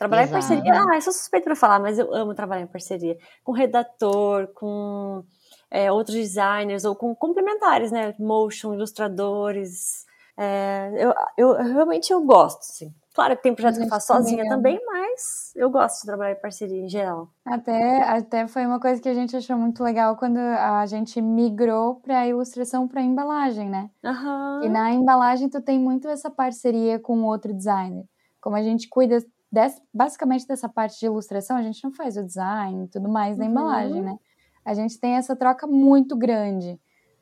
[0.00, 0.38] Trabalhar Exato.
[0.38, 3.52] em parceria, ah, eu sou suspeito para falar, mas eu amo trabalhar em parceria com
[3.52, 5.22] redator, com
[5.70, 8.14] é, outros designers ou com complementares, né?
[8.18, 10.06] Motion, ilustradores.
[10.38, 12.94] É, eu, eu, realmente eu gosto, sim.
[13.14, 16.40] Claro que tem projetos que eu faço sozinha também, mas eu gosto de trabalhar em
[16.40, 17.28] parceria em geral.
[17.44, 21.96] Até, até foi uma coisa que a gente achou muito legal quando a gente migrou
[21.96, 23.90] para ilustração para embalagem, né?
[24.02, 24.62] Uhum.
[24.62, 28.06] E na embalagem tu tem muito essa parceria com outro designer.
[28.40, 29.22] Como a gente cuida
[29.52, 33.36] Des, basicamente dessa parte de ilustração, a gente não faz o design e tudo mais
[33.36, 33.50] da uhum.
[33.50, 34.16] embalagem, né?
[34.64, 36.78] A gente tem essa troca muito grande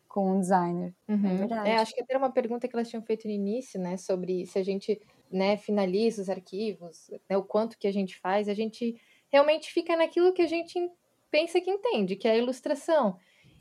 [0.08, 0.94] com o designer.
[1.08, 1.26] Uhum.
[1.26, 1.68] É verdade.
[1.68, 3.96] É, acho que até uma pergunta que elas tinham feito no início, né?
[3.96, 5.00] Sobre se a gente
[5.30, 9.00] né, finaliza os arquivos, né, o quanto que a gente faz, a gente
[9.30, 10.90] realmente fica naquilo que a gente
[11.30, 13.16] pensa que entende, que é a ilustração.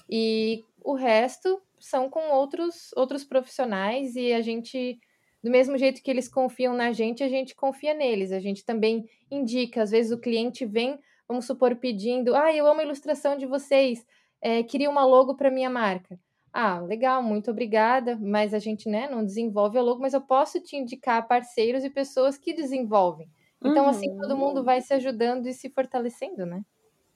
[0.09, 4.99] E o resto são com outros, outros profissionais e a gente
[5.43, 8.31] do mesmo jeito que eles confiam na gente, a gente confia neles.
[8.31, 12.81] A gente também indica, às vezes o cliente vem, vamos supor, pedindo: Ah, eu amo
[12.81, 14.05] a ilustração de vocês,
[14.41, 16.19] é, queria uma logo para minha marca.
[16.53, 20.59] Ah, legal, muito obrigada, mas a gente né, não desenvolve a logo, mas eu posso
[20.59, 23.29] te indicar parceiros e pessoas que desenvolvem.
[23.63, 23.89] Então, uhum.
[23.89, 26.63] assim, todo mundo vai se ajudando e se fortalecendo, né?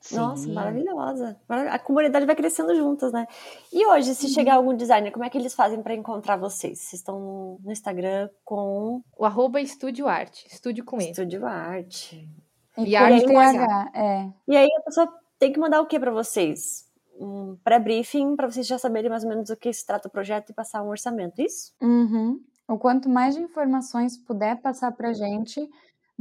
[0.02, 0.16] Sim.
[0.16, 1.39] Nossa, maravilhosa.
[1.47, 3.28] A comunidade vai crescendo juntas, né?
[3.72, 4.34] E hoje, se uhum.
[4.34, 6.80] chegar algum designer, como é que eles fazem para encontrar vocês?
[6.80, 9.04] Vocês estão no Instagram com.
[9.16, 10.47] O arroba Estúdio Arte.
[10.47, 11.12] Estúdio com E.
[11.12, 12.28] Estúdio Arte.
[12.78, 13.91] E, e arte com H.
[13.93, 14.30] É.
[14.47, 16.89] E aí a pessoa tem que mandar o que para vocês?
[17.20, 20.49] Um pré-briefing para vocês já saberem mais ou menos do que se trata o projeto
[20.49, 21.74] e passar um orçamento, isso?
[21.80, 22.39] Uhum.
[22.68, 25.70] O quanto mais de informações puder passar pra gente,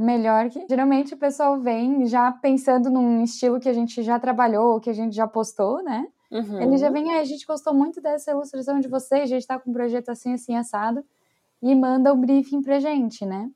[0.01, 4.79] melhor que geralmente o pessoal vem já pensando num estilo que a gente já trabalhou,
[4.79, 6.07] que a gente já postou, né?
[6.31, 6.61] Uhum.
[6.61, 9.59] Ele já vem, ah, a gente gostou muito dessa ilustração de vocês, a gente tá
[9.59, 11.03] com um projeto assim, assim, assado,
[11.61, 13.49] e manda o briefing pra gente, né?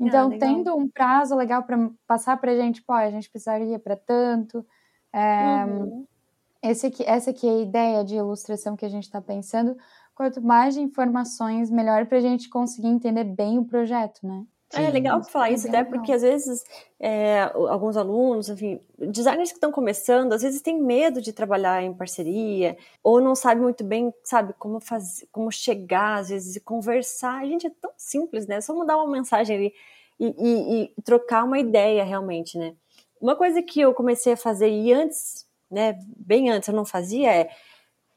[0.00, 3.96] Então, ah, tendo um prazo legal para passar pra gente, pô, a gente precisaria para
[3.96, 4.64] tanto.
[5.12, 6.06] É, uhum.
[6.62, 9.76] esse aqui, essa aqui é a ideia de ilustração que a gente está pensando.
[10.14, 14.44] Quanto mais informações, melhor para a gente conseguir entender bem o projeto, né?
[14.68, 16.64] Sim, é legal falar isso, até porque às vezes
[16.98, 21.94] é, alguns alunos, enfim, designers que estão começando, às vezes têm medo de trabalhar em
[21.94, 27.42] parceria, ou não sabe muito bem, sabe, como fazer, como chegar, às vezes, e conversar.
[27.42, 28.56] A gente é tão simples, né?
[28.56, 29.74] É só mandar uma mensagem ali
[30.18, 32.74] e, e, e trocar uma ideia realmente, né?
[33.20, 37.32] Uma coisa que eu comecei a fazer e antes, né, bem antes eu não fazia
[37.32, 37.50] é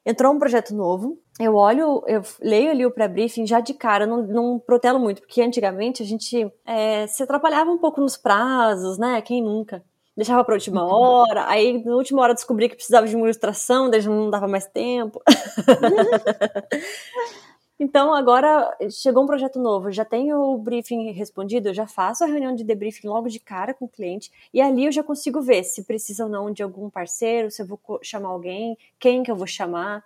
[0.06, 4.22] entrou um projeto novo, eu olho, eu leio ali o pré-briefing já de cara, não,
[4.22, 9.22] não protelo muito, porque antigamente a gente é, se atrapalhava um pouco nos prazos, né?
[9.22, 9.82] Quem nunca?
[10.18, 10.92] Deixava para última uhum.
[10.92, 14.66] hora, aí na última hora descobri que precisava de uma ilustração, daí não dava mais
[14.66, 15.22] tempo.
[17.80, 22.28] então agora chegou um projeto novo, já tenho o briefing respondido, eu já faço a
[22.28, 25.64] reunião de debriefing logo de cara com o cliente, e ali eu já consigo ver
[25.64, 29.38] se precisa ou não de algum parceiro, se eu vou chamar alguém, quem que eu
[29.38, 30.04] vou chamar.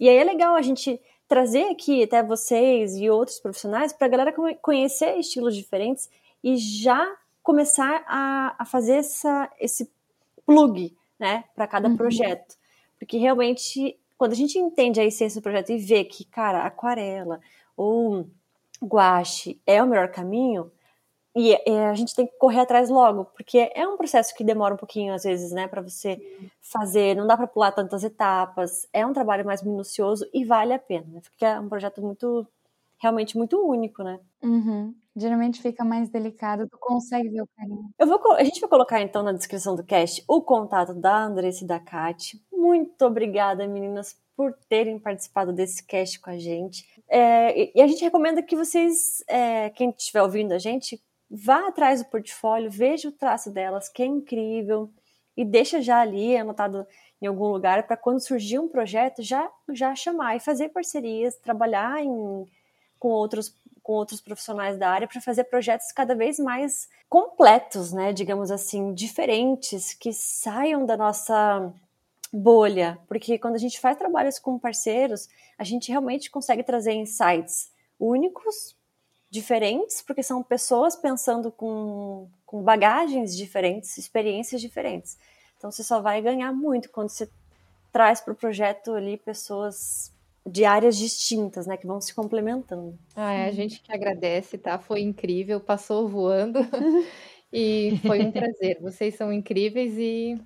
[0.00, 4.10] E aí é legal a gente trazer aqui até vocês e outros profissionais para a
[4.10, 6.08] galera conhecer estilos diferentes
[6.42, 9.90] e já começar a, a fazer essa, esse
[10.46, 11.96] plug né, para cada uhum.
[11.96, 12.56] projeto.
[12.98, 17.40] Porque realmente, quando a gente entende a essência do projeto e vê que, cara, aquarela
[17.76, 18.28] ou
[18.82, 20.70] guache é o melhor caminho,
[21.38, 24.74] e, e, a gente tem que correr atrás logo, porque é um processo que demora
[24.74, 26.20] um pouquinho, às vezes, né, para você
[26.60, 30.78] fazer, não dá para pular tantas etapas, é um trabalho mais minucioso e vale a
[30.80, 32.44] pena, né, porque é um projeto muito,
[33.00, 34.18] realmente muito único, né.
[34.42, 34.92] Uhum.
[35.14, 37.88] Geralmente fica mais delicado, tu consegue ver o carinho.
[37.96, 41.62] Eu vou, a gente vai colocar então na descrição do cast o contato da Andressa
[41.62, 42.40] e da Kate.
[42.52, 46.84] Muito obrigada, meninas, por terem participado desse cast com a gente.
[47.08, 52.02] É, e a gente recomenda que vocês, é, quem estiver ouvindo a gente, vá atrás
[52.02, 54.90] do portfólio, veja o traço delas, que é incrível,
[55.36, 56.86] e deixa já ali anotado
[57.20, 62.02] em algum lugar para quando surgir um projeto já já chamar e fazer parcerias, trabalhar
[62.02, 62.46] em,
[62.98, 68.12] com outros com outros profissionais da área para fazer projetos cada vez mais completos, né,
[68.12, 71.72] digamos assim, diferentes, que saiam da nossa
[72.30, 75.26] bolha, porque quando a gente faz trabalhos com parceiros,
[75.56, 78.76] a gente realmente consegue trazer insights únicos
[79.30, 85.18] diferentes, porque são pessoas pensando com, com bagagens diferentes, experiências diferentes.
[85.56, 87.28] Então você só vai ganhar muito quando você
[87.92, 90.12] traz para o projeto ali pessoas
[90.46, 92.98] de áreas distintas, né, que vão se complementando.
[93.14, 94.78] Ah, é, a gente que agradece, tá?
[94.78, 96.60] Foi incrível, passou voando
[97.52, 98.78] e foi um prazer.
[98.80, 100.40] Vocês são incríveis e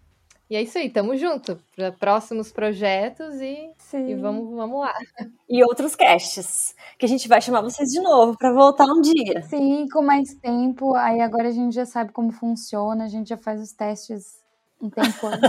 [0.53, 4.93] e é isso aí, tamo junto para próximos projetos e, e, vamos, vamos lá.
[5.49, 9.41] E outros casts, que a gente vai chamar vocês de novo para voltar um dia.
[9.45, 10.95] Sim, com mais tempo.
[10.95, 14.43] Aí agora a gente já sabe como funciona, a gente já faz os testes
[14.79, 15.41] um tempo antes.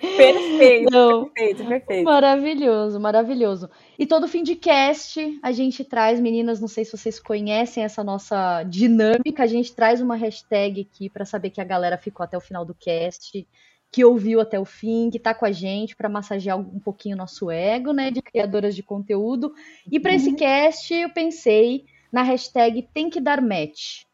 [0.00, 1.28] Perfeito, Não.
[1.28, 2.04] perfeito, perfeito.
[2.04, 3.68] Maravilhoso, maravilhoso.
[3.98, 8.04] E todo fim de cast a gente traz, meninas, não sei se vocês conhecem essa
[8.04, 12.36] nossa dinâmica, a gente traz uma hashtag aqui para saber que a galera ficou até
[12.36, 13.46] o final do cast,
[13.90, 17.18] que ouviu até o fim, que tá com a gente para massagear um pouquinho o
[17.18, 19.52] nosso ego, né, de criadoras de conteúdo.
[19.90, 20.36] E para esse uhum.
[20.36, 24.07] cast eu pensei na hashtag tem que dar match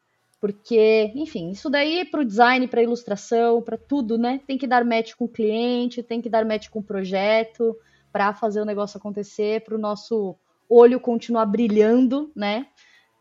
[0.45, 4.43] porque, enfim, isso daí para o design, para ilustração, para tudo, né?
[4.47, 7.75] Tem que dar match com o cliente, tem que dar match com o projeto
[8.13, 10.37] para fazer o negócio acontecer, para o nosso
[10.69, 12.67] olho continuar brilhando, né?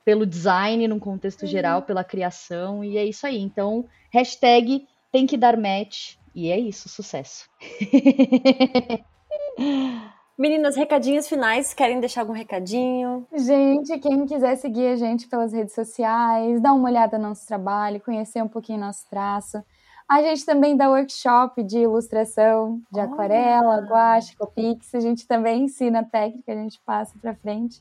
[0.03, 3.39] Pelo design, num contexto geral, pela criação, e é isso aí.
[3.39, 7.49] Então, hashtag tem que dar match, e é isso, sucesso.
[10.37, 13.27] Meninas, recadinhos finais, querem deixar algum recadinho?
[13.31, 18.01] Gente, quem quiser seguir a gente pelas redes sociais, dar uma olhada no nosso trabalho,
[18.01, 19.63] conhecer um pouquinho nosso traço.
[20.09, 23.03] A gente também dá workshop de ilustração, de oh.
[23.03, 24.93] aquarela, guache, copix.
[24.95, 27.79] A gente também ensina a técnica, a gente passa para frente.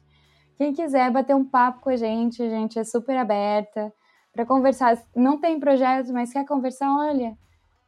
[0.59, 3.91] Quem quiser bater um papo com a gente, a gente é super aberta
[4.31, 5.03] para conversar.
[5.17, 6.95] Não tem projeto, mas quer conversar?
[6.95, 7.37] Olha,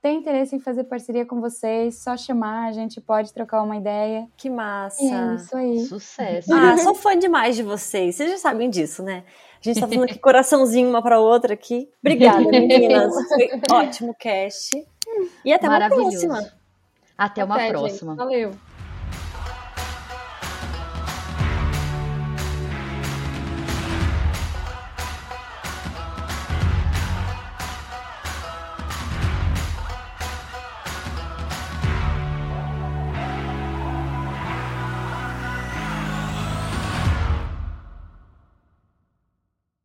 [0.05, 4.29] tem interesse em fazer parceria com vocês, só chamar, a gente pode trocar uma ideia.
[4.37, 5.03] Que massa!
[5.03, 5.81] é isso aí.
[5.81, 6.53] Sucesso.
[6.53, 8.15] Ah, sou fã demais de vocês.
[8.15, 9.25] Vocês já sabem disso, né?
[9.59, 11.89] A gente tá falando aqui coraçãozinho uma para outra aqui.
[12.03, 13.15] Obrigada, meninas.
[13.67, 14.87] Foi ótimo cast.
[15.43, 16.53] E até uma próxima.
[17.17, 18.13] Até uma até, próxima.
[18.13, 18.19] Gente.
[18.19, 18.74] Valeu.